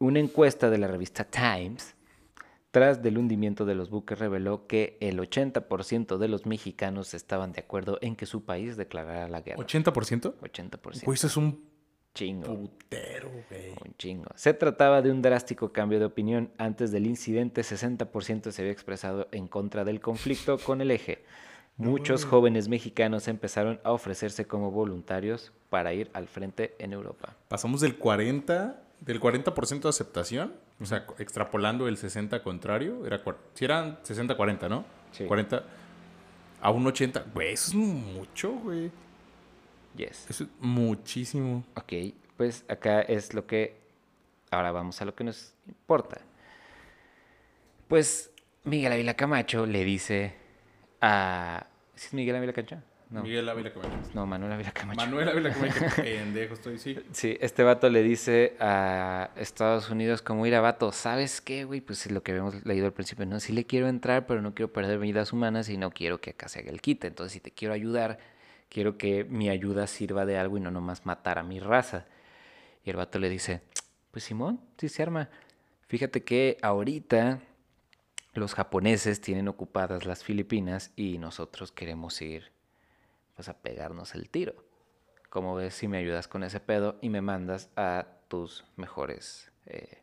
[0.00, 1.94] Una encuesta de la revista Times,
[2.72, 7.60] tras del hundimiento de los buques, reveló que el 80% de los mexicanos estaban de
[7.60, 9.62] acuerdo en que su país declarara la guerra.
[9.62, 10.34] ¿80%?
[10.40, 11.04] 80%.
[11.04, 11.62] Güey, eso es un
[12.12, 12.56] Chingo.
[12.56, 13.70] putero, güey.
[13.84, 14.30] Un chingo.
[14.34, 16.50] Se trataba de un drástico cambio de opinión.
[16.58, 21.24] Antes del incidente, 60% se había expresado en contra del conflicto con el eje.
[21.76, 27.34] Muchos jóvenes mexicanos empezaron a ofrecerse como voluntarios para ir al frente en Europa.
[27.48, 33.20] Pasamos del 40, del 40% de aceptación, o sea, extrapolando el 60 contrario, era
[33.54, 34.84] si eran 60-40, ¿no?
[35.10, 35.24] Sí.
[35.24, 35.64] 40
[36.60, 37.26] a un 80.
[37.34, 38.92] Güey, eso es mucho, güey.
[39.96, 40.26] Yes.
[40.30, 41.64] Eso es muchísimo.
[41.74, 41.92] Ok,
[42.36, 43.82] pues acá es lo que...
[44.50, 46.20] Ahora vamos a lo que nos importa.
[47.88, 48.30] Pues
[48.62, 50.43] Miguel Ávila Camacho le dice
[51.04, 51.66] a...
[51.94, 52.78] ¿Sí es Miguel Ávila Camacho?
[53.10, 54.10] No, Miguel Ávila Camacho.
[54.14, 54.96] no Manuel Ávila Camacho.
[54.96, 55.84] Manuel Ávila Camacho.
[55.96, 56.98] Pendejo estoy, sí.
[57.12, 61.80] Sí, este vato le dice a Estados Unidos como ir a vato, ¿sabes qué, güey?
[61.82, 63.38] Pues es lo que habíamos leído al principio, ¿no?
[63.38, 66.48] Sí le quiero entrar, pero no quiero perder vidas humanas y no quiero que acá
[66.48, 67.06] se haga el quite.
[67.06, 68.18] Entonces, si te quiero ayudar,
[68.70, 72.06] quiero que mi ayuda sirva de algo y no nomás matar a mi raza.
[72.84, 73.60] Y el vato le dice,
[74.10, 75.28] pues Simón, sí se arma.
[75.86, 77.40] Fíjate que ahorita
[78.34, 82.52] los japoneses tienen ocupadas las Filipinas y nosotros queremos ir
[83.34, 84.54] pues a pegarnos el tiro.
[85.30, 89.98] ¿Cómo ves si me ayudas con ese pedo y me mandas a tus mejores, eh,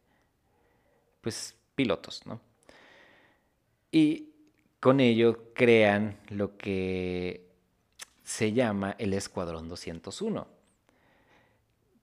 [1.21, 2.41] pues, pilotos, ¿no?
[3.91, 4.29] Y
[4.79, 7.45] con ello crean lo que
[8.23, 10.47] se llama el Escuadrón 201,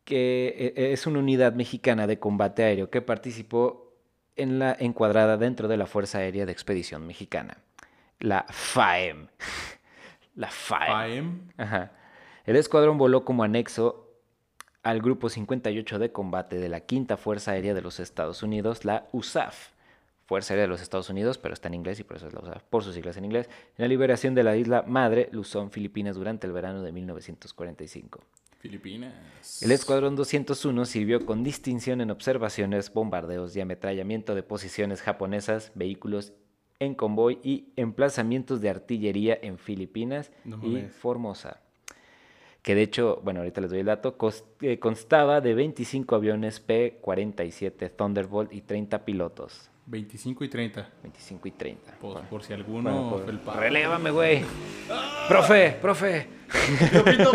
[0.05, 3.88] que eh, es una unidad mexicana de combate aéreo que participó
[4.39, 7.59] en la encuadrada dentro de la Fuerza Aérea de Expedición Mexicana,
[8.21, 9.29] la FAEM.
[10.35, 10.87] La FAEM.
[10.87, 11.41] FAEM.
[11.57, 11.91] Ajá.
[12.47, 14.09] El escuadrón voló como anexo
[14.83, 19.09] al Grupo 58 de combate de la Quinta Fuerza Aérea de los Estados Unidos, la
[19.13, 19.73] USAF,
[20.25, 22.41] Fuerza Aérea de los Estados Unidos, pero está en inglés y por eso es la
[22.41, 26.17] USAF, por sus siglas en inglés, en la liberación de la isla madre Luzón, Filipinas,
[26.17, 28.21] durante el verano de 1945.
[28.59, 29.63] Filipinas.
[29.63, 36.33] El Escuadrón 201 sirvió con distinción en observaciones, bombardeos y ametrallamiento de posiciones japonesas, vehículos
[36.81, 40.83] en convoy y emplazamientos de artillería en Filipinas No y.
[40.89, 41.61] Formosa.
[42.63, 46.61] Que de hecho, bueno, ahorita les doy el dato, cos- eh, constaba de 25 aviones
[46.61, 49.71] P-47 Thunderbolt y 30 pilotos.
[49.87, 50.91] 25 y 30.
[51.03, 51.93] 25 y 30.
[51.99, 53.61] Por, Bueno, por si alguno bueno, por- pavo.
[53.61, 54.43] relévame, güey.
[55.29, 56.27] Profe, profe.
[56.49, 57.33] Pito, pito,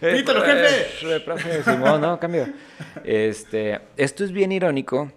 [0.00, 1.20] pítalo, eh, jefe.
[1.20, 2.46] profe, Simón, no, cambio.
[3.04, 5.10] Este, esto es bien irónico.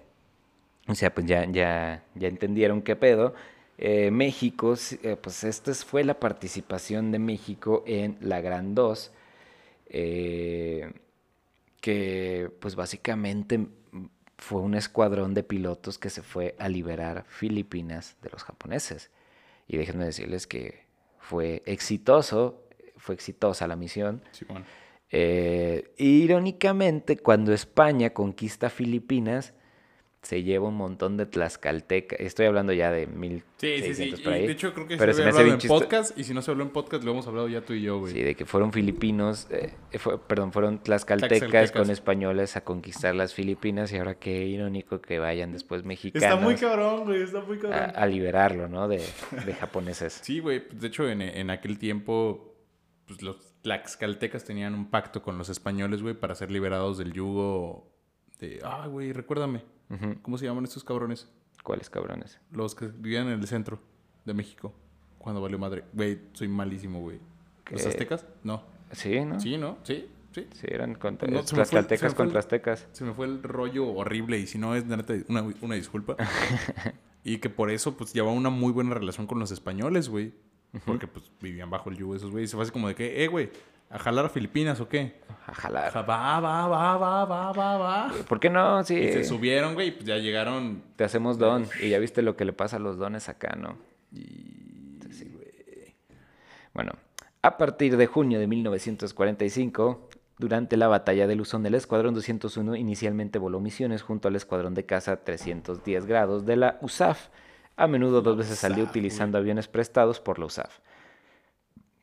[0.88, 3.34] O sea, pues ya, ya, ya entendieron qué pedo.
[3.78, 9.12] Eh, México, eh, pues esta es- fue la participación de México en la Gran 2.
[9.88, 10.92] eh,
[11.82, 13.68] que pues básicamente
[14.38, 19.12] fue un escuadrón de pilotos que se fue a liberar Filipinas de los japoneses.
[19.68, 20.85] Y déjenme decirles que
[21.26, 22.68] fue exitoso,
[22.98, 24.22] fue exitosa la misión.
[24.32, 24.64] Simón.
[25.10, 29.54] Eh, irónicamente, cuando España conquista Filipinas,
[30.26, 32.20] se lleva un montón de tlaxcaltecas.
[32.20, 34.24] Estoy hablando ya de Sí, sí, 1600 sí.
[34.24, 34.48] por ahí.
[34.48, 36.18] de hecho, creo que Pero se había hablado en chisto- podcast.
[36.18, 38.12] Y si no se habló en podcast, lo hemos hablado ya tú y yo, güey.
[38.12, 41.72] Sí, de que fueron filipinos, eh, fue- perdón, fueron tlaxcaltecas, Tlaxcaltecas.
[41.80, 46.36] con españoles a conquistar las Filipinas y ahora qué irónico que vayan después mexicanos Está
[46.44, 47.22] muy cabrón, güey.
[47.22, 47.92] Está muy cabrón.
[47.96, 48.88] a liberarlo, ¿no?
[48.88, 49.02] De,
[49.46, 50.20] de japoneses.
[50.24, 50.60] Sí, güey.
[50.68, 52.56] pues, De hecho, en, en aquel tiempo,
[53.06, 57.92] pues los tlaxcaltecas tenían un pacto con los españoles, güey, para ser liberados del yugo
[58.40, 58.60] de...
[58.64, 59.62] Ah, güey, recuérdame.
[60.22, 61.28] ¿Cómo se llaman estos cabrones?
[61.64, 62.40] ¿Cuáles cabrones?
[62.52, 63.80] Los que vivían en el centro
[64.26, 64.74] de México.
[65.18, 65.84] Cuando valió madre.
[65.94, 67.20] Güey, soy malísimo, güey.
[67.72, 67.88] ¿Los ¿Qué?
[67.90, 68.26] aztecas?
[68.44, 68.62] No.
[68.92, 69.40] Sí, ¿no?
[69.40, 69.78] Sí, ¿no?
[69.84, 70.48] Sí, sí.
[70.54, 72.88] Sí, eran contra, No, tlaxcaltecas se me fue con el- tlaxtecas.
[72.92, 74.84] Se me fue el rollo horrible y si no es,
[75.62, 76.16] una disculpa.
[77.24, 80.34] y que por eso, pues, llevaba una muy buena relación con los españoles, güey.
[80.86, 82.44] Porque, pues, vivían bajo el yugo esos güey.
[82.44, 83.50] Y se fue así como de que, eh, güey,
[83.90, 85.22] ¿a jalar a Filipinas o qué?
[85.48, 85.92] A jalar.
[85.92, 88.12] Ja, Va, va, va, va, va, va, va.
[88.28, 88.84] ¿Por qué no?
[88.84, 88.96] Sí.
[88.96, 90.84] Y se subieron, güey, y pues ya llegaron.
[90.96, 91.68] Te hacemos don.
[91.82, 93.78] Y ya viste lo que le pasa a los dones acá, ¿no?
[94.12, 94.66] Y...
[96.76, 96.92] Bueno,
[97.42, 103.40] a partir de junio de 1945, durante la batalla de Luzón, el Escuadrón 201 inicialmente
[103.40, 107.30] voló misiones junto al Escuadrón de Caza 310 grados de la USAF,
[107.78, 110.80] a menudo dos veces USAF, utilizando aviones prestados por la USAF.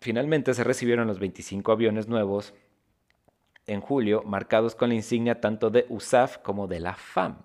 [0.02, 2.52] Finalmente se recibieron los 25 aviones nuevos
[3.66, 7.36] en julio, marcados con la insignia tanto de USAF como de la FAM.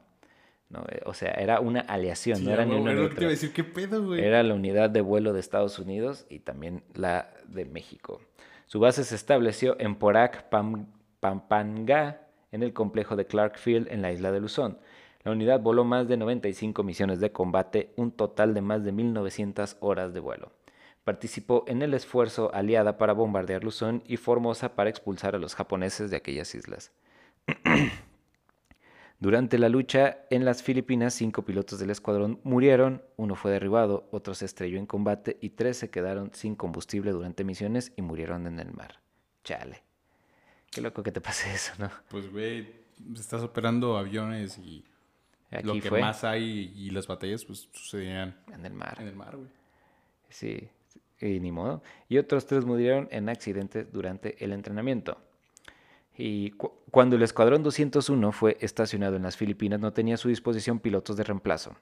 [0.69, 0.83] ¿no?
[0.89, 3.15] Eh, O sea, era una aleación, Sí, no era ni una era lo ni que
[3.15, 3.39] te iba a otra.
[3.41, 4.23] decir, ¿qué pedo, güey?
[4.23, 8.19] Era la unidad de vuelo de Estados Unidos y también la de México.
[8.65, 10.87] Su base se estableció en Porac, Pam-
[11.19, 14.79] Pampanga, en el complejo de Clark Field, en la isla de Luzón.
[15.23, 19.77] La unidad voló más de 95 misiones de combate, un total de más de 1.900
[19.81, 20.51] horas de vuelo.
[21.07, 26.11] Participó en el esfuerzo aliada para bombardear Luzón y Formosa para expulsar a los japoneses
[26.11, 26.91] de aquellas islas.
[29.21, 34.35] Durante la lucha en las Filipinas, cinco pilotos del escuadrón murieron, uno fue derribado, otro
[34.35, 38.59] se estrelló en combate y tres se quedaron sin combustible durante misiones y murieron en
[38.59, 38.99] el mar.
[39.45, 39.83] Chale.
[40.69, 41.89] Qué loco que te pase eso, ¿no?
[42.09, 42.67] Pues, güey,
[43.15, 44.83] estás operando aviones y
[45.51, 48.97] Aquí lo que fue más hay y las batallas, pues, sucedían en el mar.
[48.99, 49.47] en el mar, güey.
[50.29, 50.69] Sí,
[51.19, 51.81] y ni modo.
[52.09, 55.17] Y otros tres murieron en accidentes durante el entrenamiento.
[56.17, 60.29] Y cu- cuando el Escuadrón 201 fue estacionado en las Filipinas, no tenía a su
[60.29, 61.75] disposición pilotos de reemplazo.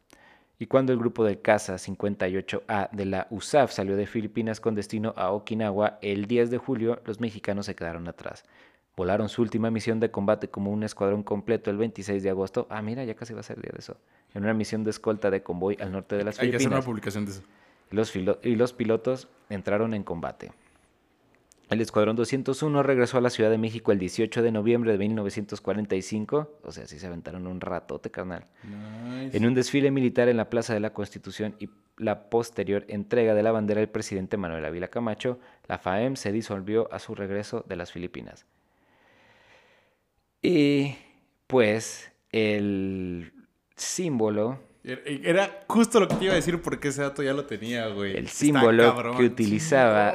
[0.58, 5.14] Y cuando el grupo de caza 58A de la USAF salió de Filipinas con destino
[5.18, 8.46] a Okinawa el 10 de julio, los mexicanos se quedaron atrás.
[8.96, 12.68] Volaron su última misión de combate como un escuadrón completo el 26 de agosto.
[12.70, 13.98] Ah, mira, ya casi va a ser día de eso.
[14.34, 16.78] En una misión de escolta de convoy al norte de las Hay que hacer una
[16.78, 16.86] Filipinas.
[16.86, 17.42] publicación de eso.
[17.92, 20.52] Y los, y los pilotos entraron en combate.
[21.70, 26.60] El Escuadrón 201 regresó a la Ciudad de México el 18 de noviembre de 1945.
[26.64, 28.46] O sea, sí se aventaron un ratote, carnal.
[28.64, 29.36] Nice.
[29.36, 33.42] En un desfile militar en la Plaza de la Constitución y la posterior entrega de
[33.42, 37.76] la bandera del presidente Manuel Ávila Camacho, la FAEM se disolvió a su regreso de
[37.76, 38.46] las Filipinas.
[40.42, 40.96] Y
[41.48, 43.34] pues el
[43.76, 47.88] símbolo Era- justo lo que te iba a decir porque ese dato ya lo tenía,
[47.88, 48.16] güey.
[48.16, 50.14] El símbolo que utilizaba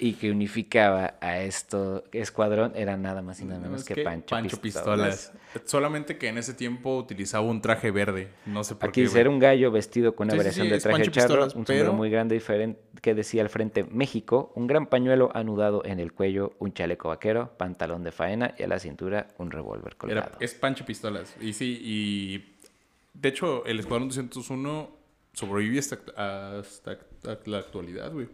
[0.00, 4.04] y que unificaba a esto escuadrón era nada más y nada no, menos es que,
[4.04, 5.32] Pancho, Pistolas.
[5.64, 8.28] Solamente que en ese tiempo utilizaba un traje verde.
[8.46, 9.06] No sé por Aquí qué.
[9.08, 11.46] dice, era un gallo vestido con una Sí, variación sí, de traje Pancho charro, Pistolas,
[11.56, 15.84] un sombrero pero- muy grande diferente que decía al frente México, un gran pañuelo anudado
[15.84, 19.96] en el cuello, un chaleco vaquero, pantalón de faena y a la cintura un revólver
[19.96, 20.28] colgado.
[20.28, 21.34] Era- es Pancho Pistolas.
[21.40, 22.54] Y sí, y.
[23.20, 24.90] De hecho, el Escuadrón 201
[25.32, 25.98] sobrevive hasta,
[26.58, 26.98] hasta,
[27.46, 28.28] la actualidad, güey.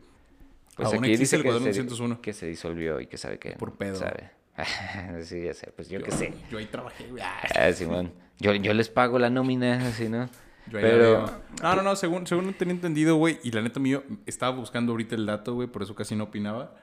[0.77, 2.21] Pues Aún aquí existe dice el se, 201.
[2.21, 3.53] que se disolvió y que sabe que...
[3.53, 3.95] Por pedo.
[3.95, 4.31] Sabe.
[5.23, 5.73] sí, ya sé.
[5.75, 6.35] Pues yo, qué sé.
[6.51, 7.23] Yo ahí trabajé, güey.
[7.23, 8.13] Ah, Simón.
[8.39, 10.29] Yo, yo les pago la nómina, así, ¿no?
[10.67, 11.27] Yo ahí Pero...
[11.63, 15.15] No, no, no, según, según tenía entendido, güey, y la neta mío, estaba buscando ahorita
[15.15, 16.75] el dato, güey, por eso casi no opinaba,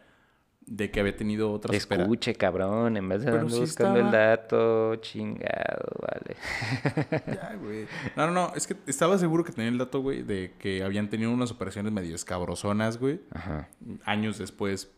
[0.72, 4.96] de que había tenido otras Escuche, cabrón, en vez de andar sí buscando el dato,
[4.96, 6.38] chingado, vale.
[7.28, 7.88] Ya, güey.
[8.16, 11.10] No, no, no, es que estaba seguro que tenía el dato, güey, de que habían
[11.10, 13.68] tenido unas operaciones medio escabrosonas, güey, Ajá.
[14.06, 14.90] años después,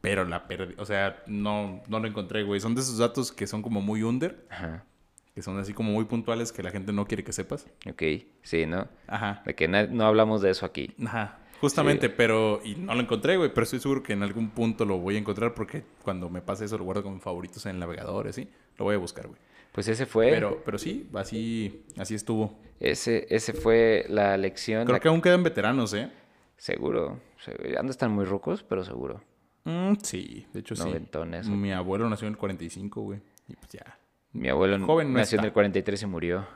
[0.00, 2.58] pero la perdí, o sea, no, no lo encontré, güey.
[2.58, 4.84] Son de esos datos que son como muy under, Ajá.
[5.32, 7.68] que son así como muy puntuales que la gente no quiere que sepas.
[7.88, 8.02] Ok,
[8.42, 8.88] sí, ¿no?
[9.06, 9.44] Ajá.
[9.46, 10.92] De que no hablamos de eso aquí.
[11.06, 11.38] Ajá.
[11.64, 12.60] Justamente, pero...
[12.64, 13.50] Y no lo encontré, güey.
[13.52, 16.64] Pero estoy seguro que en algún punto lo voy a encontrar porque cuando me pase
[16.64, 18.48] eso lo guardo como favoritos en el navegador, así.
[18.78, 19.38] Lo voy a buscar, güey.
[19.72, 22.56] Pues ese fue, Pero, pero sí, así, así estuvo.
[22.78, 24.84] ese, ese fue la lección.
[24.84, 26.12] Creo la- que aún quedan veteranos, ¿eh?
[26.56, 29.20] Seguro, de estar muy rucos, pero seguro.
[29.64, 30.84] Mm, sí, de hecho sí.
[30.84, 31.48] Noventones.
[31.48, 33.20] Mi abuelo nació en el 45, güey.
[33.48, 33.98] Y pues ya.
[34.32, 36.46] Mi abuelo Joven no nació en el 43 y murió.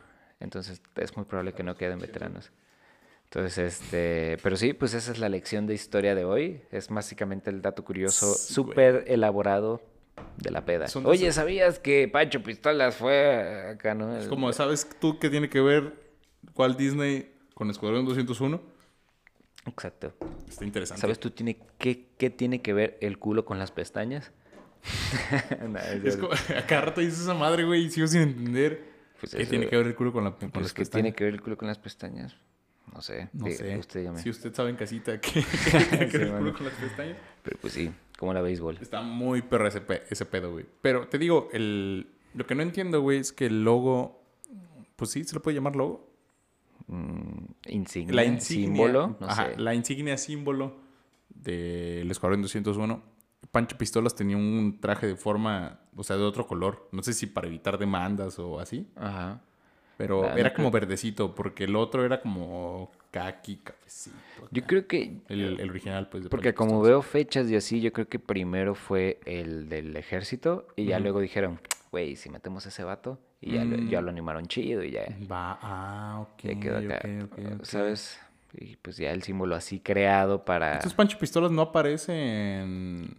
[0.40, 2.52] Entonces es muy probable que no queden veteranos.
[3.30, 6.62] Entonces, este, pero sí, pues esa es la lección de historia de hoy.
[6.70, 9.82] Es básicamente el dato curioso, Sí, súper elaborado
[10.38, 10.88] de la peda.
[10.88, 14.16] Son Oye, ¿sabías que Pancho Pistolas fue acá, no?
[14.16, 15.92] Es como, ¿sabes tú qué tiene que ver
[16.56, 18.62] Walt Disney con Escuadrón 201?
[19.66, 20.14] Exacto.
[20.48, 21.02] Está interesante.
[21.02, 24.32] ¿Sabes tú tiene, qué, qué tiene que ver el culo con las pestañas?
[25.68, 28.84] No, es- Es como, a cada rato dices esa madre, güey, y sigo sin entender.
[29.20, 31.24] Pues ¿Qué eso- tiene que ver el culo con, la, con pues las tiene que
[31.24, 32.34] ver el culo con las pestañas?
[32.92, 33.28] No sé.
[33.32, 33.78] No Diga- sé.
[33.78, 34.22] Usted dígame.
[34.22, 35.42] Si usted sabe en casita qué
[35.90, 37.16] tiene que Sí, con las pestañas.
[37.42, 38.78] Pero pues sí, como la béisbol.
[38.80, 40.66] Está muy perro ese, pe- ese pedo, güey.
[40.82, 44.22] Pero te digo, el, lo que no entiendo, güey, es que el logo,
[44.96, 46.08] pues sí, se lo puede llamar logo.
[46.86, 49.58] Mm, insignia, La insignia, símbolo, no ajá, sé.
[49.60, 50.76] la insignia símbolo
[51.28, 53.02] del Escuadrón 201.
[53.52, 56.88] Pancho Pistolas tenía un traje de forma, o sea, de otro color.
[56.92, 58.88] No sé si para evitar demandas o así.
[58.96, 59.42] Ajá.
[59.98, 64.16] Pero Ah, no era creo- como verdecito, porque el otro era como kaki, cafecito.
[64.50, 66.22] Yo creo que, El, el original, pues.
[66.24, 70.66] de porque como veo fechas y así, yo creo que primero fue el del ejército
[70.76, 73.88] y ya luego dijeron, güey, si metemos ese vato y ya, lo, Mm.
[73.90, 76.42] ya lo animaron chido y ya, Va, ah, ok.
[76.44, 77.64] ya quedó acá, ok, ok, ok.
[77.64, 78.20] ¿sabes?
[78.54, 80.74] Y pues ya el símbolo así creado para...
[80.74, 82.12] Entonces Pancho Pistolas no aparece
[82.60, 83.16] en...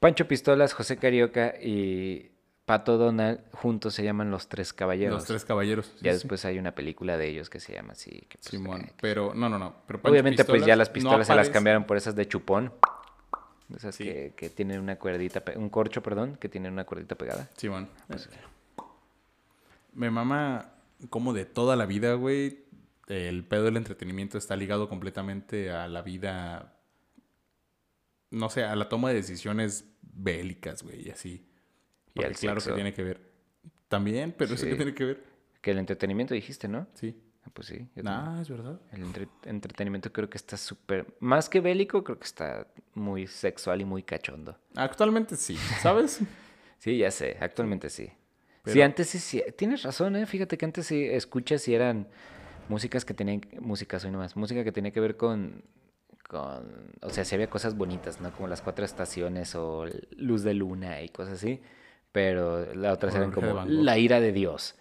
[0.00, 2.30] Pancho Pistolas, José Carioca y
[2.68, 5.14] Pato Donald juntos se llaman Los Tres Caballeros.
[5.16, 5.86] Los Tres Caballeros.
[5.86, 6.18] Sí, Ya sí.
[6.18, 8.10] después hay una película de ellos que se llama así.
[8.28, 9.74] que, pues, Simón, pero no, no, no.
[9.86, 12.72] Pero Obviamente, pues ya Pistolas las no pistolas se las cambiaron por esas de chupón.
[13.74, 14.04] Esas Sí.
[14.04, 17.48] que, que tienen una cuerdita, un corcho, perdón, que tienen una cuerdita pegada.
[17.56, 17.88] Simón.
[18.06, 18.28] Pues,
[19.94, 20.70] Me mama
[21.10, 22.64] como de toda la vida, güey.
[23.08, 26.74] El pedo del entretenimiento está ligado completamente a la vida.
[28.30, 31.46] No sé, a la toma de decisiones bélicas, güey, y así.
[32.18, 32.70] Y claro sexo.
[32.70, 33.20] que tiene que ver.
[33.88, 34.70] También, pero eso Sí.
[34.70, 35.24] que tiene que ver.
[35.60, 36.86] Que el entretenimiento dijiste, ¿no?
[36.94, 37.16] Sí.
[37.44, 37.88] Ah, Pues sí.
[38.04, 38.80] Ah, es verdad.
[38.92, 41.06] El entre- entretenimiento creo que está súper...
[41.20, 44.56] Más que bélico, creo que está muy sexual y muy cachondo.
[44.76, 46.20] Actualmente sí, ¿sabes?
[46.80, 48.08] Sí, ya sé, actualmente sí.
[48.64, 50.26] Sí, antes sí, sí, tienes razón, ¿eh?
[50.26, 52.06] Fíjate que antes sí escuchas y eran
[52.68, 55.64] músicas que tenían, músicas hoy nomás, música que tenía que ver con,
[56.28, 58.30] con, o sea, sí había cosas bonitas, ¿no?
[58.32, 61.60] Como las cuatro estaciones o luz de luna y cosas así,
[62.12, 64.74] pero las otras O la eran Bruja de como la ira de Dios,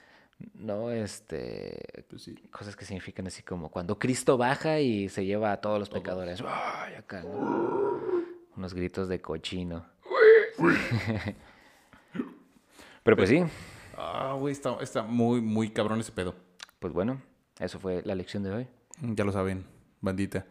[0.53, 0.91] ¿no?
[0.91, 2.35] Este, Pues sí.
[2.51, 6.41] cosas que significan así como cuando Cristo baja y se lleva a todos los pecadores.
[6.45, 8.01] ¡Ay, acá, ¿no?
[8.55, 9.85] Unos gritos de cochino.
[13.03, 13.43] Pero pues sí,
[13.99, 16.35] Ah, güey, está, está muy, muy cabrón ese pedo.
[16.79, 17.19] pues bueno,
[17.59, 18.67] eso fue la lección de hoy.
[19.01, 19.65] Ya lo saben,
[20.01, 20.45] bandita.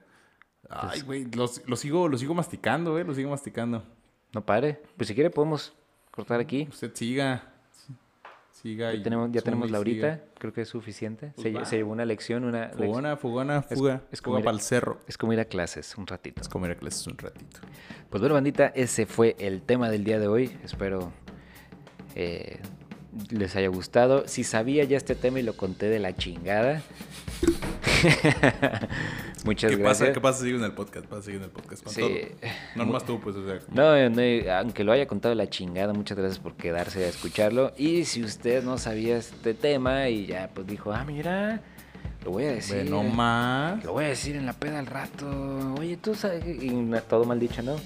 [0.62, 3.85] Pues Ay, güey, lo, lo sigo, lo sigo masticando, eh, lo sigo masticando.
[4.33, 4.83] No pare.
[4.97, 5.74] Pues si quiere podemos
[6.16, 6.66] cortar aquí.
[6.68, 7.44] Usted siga.
[8.50, 10.08] Siga Ya tenemos, ya tenemos la siga.
[10.08, 10.24] ahorita.
[10.38, 11.32] Creo que es suficiente.
[11.36, 14.02] Pues se, llevó una lección, una Fugona, fugona, fuga.
[14.10, 14.98] es como fuga ir para el cerro.
[15.06, 16.40] Es como ir a clases un ratito.
[16.40, 17.60] Es comer a clases un ratito.
[18.08, 20.58] Pues bueno, bandita, ese fue el tema del día de hoy.
[20.64, 21.12] Espero
[22.14, 22.60] eh,
[23.30, 24.26] les haya gustado.
[24.26, 26.82] Si sabía ya este tema y lo conté de la chingada.
[29.47, 29.99] Muchas ¿Qué gracias.
[30.01, 30.12] pasa?
[30.12, 30.44] ¿Qué pasa?
[30.44, 31.07] Sigue en el podcast.
[31.07, 31.82] Pasa, en el podcast.
[31.84, 32.01] Con Sí.
[32.01, 32.51] todo.
[32.74, 33.59] No nomás tú, pues, o sea.
[33.72, 37.72] No, no, aunque lo haya contado la chingada, muchas gracias por quedarse a escucharlo.
[37.78, 41.61] Y si usted no sabía este tema y ya pues dijo, ah, mira,
[42.24, 42.90] lo voy a decir.
[42.90, 43.82] No más.
[43.84, 45.26] Lo voy a decir en la peda al rato.
[45.78, 46.70] Oye, tú sabes, y
[47.09, 47.76] todo mal dicho, ¿no?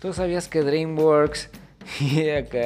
[0.00, 1.50] Tú sabías que DreamWorks
[2.00, 2.58] y acá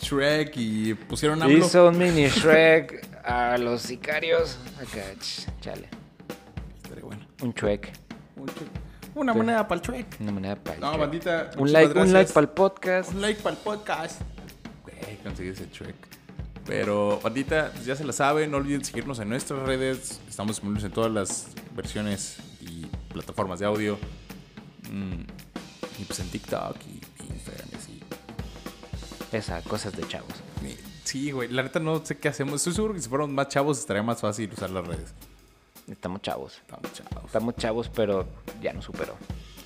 [0.00, 1.58] Shrek y pusieron AMLO.
[1.58, 4.58] hizo un mini Shrek a los sicarios.
[4.80, 5.88] Acá, ch, chale.
[7.42, 7.92] Un chuec.
[8.36, 8.68] Un chuec.
[9.14, 10.20] Una moneda para el chuec.
[10.20, 11.50] Una moneda para el No, bandita.
[11.58, 13.12] Un like, un like para el podcast.
[13.12, 14.20] Un like para el podcast.
[14.84, 15.94] Güey, conseguí ese chuec.
[16.64, 18.46] Pero, bandita, pues ya se la sabe.
[18.46, 20.20] No olviden seguirnos en nuestras redes.
[20.28, 23.98] Estamos disponibles en todas las versiones y plataformas de audio.
[24.90, 25.22] Mm,
[25.98, 28.00] y pues en TikTok y, y Instagram y así.
[29.32, 30.32] Esa, cosas de chavos.
[31.02, 31.48] Sí, güey.
[31.48, 32.54] La neta no sé qué hacemos.
[32.54, 35.12] Estoy seguro que si fuéramos más chavos estaría más fácil usar las redes.
[35.90, 36.54] Estamos chavos.
[36.66, 37.24] Estamos chavos.
[37.26, 38.26] Estamos chavos, pero
[38.60, 39.16] ya no superó.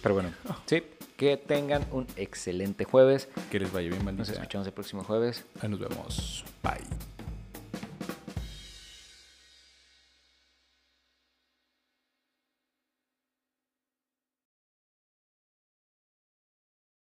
[0.02, 0.30] Pero bueno,
[0.66, 0.82] sí.
[1.16, 3.28] Que tengan un excelente jueves.
[3.50, 4.32] Que les vaya bien, Nos bandita.
[4.32, 5.44] escuchamos el próximo jueves.
[5.62, 6.44] Ahí nos vemos.
[6.62, 7.15] Bye.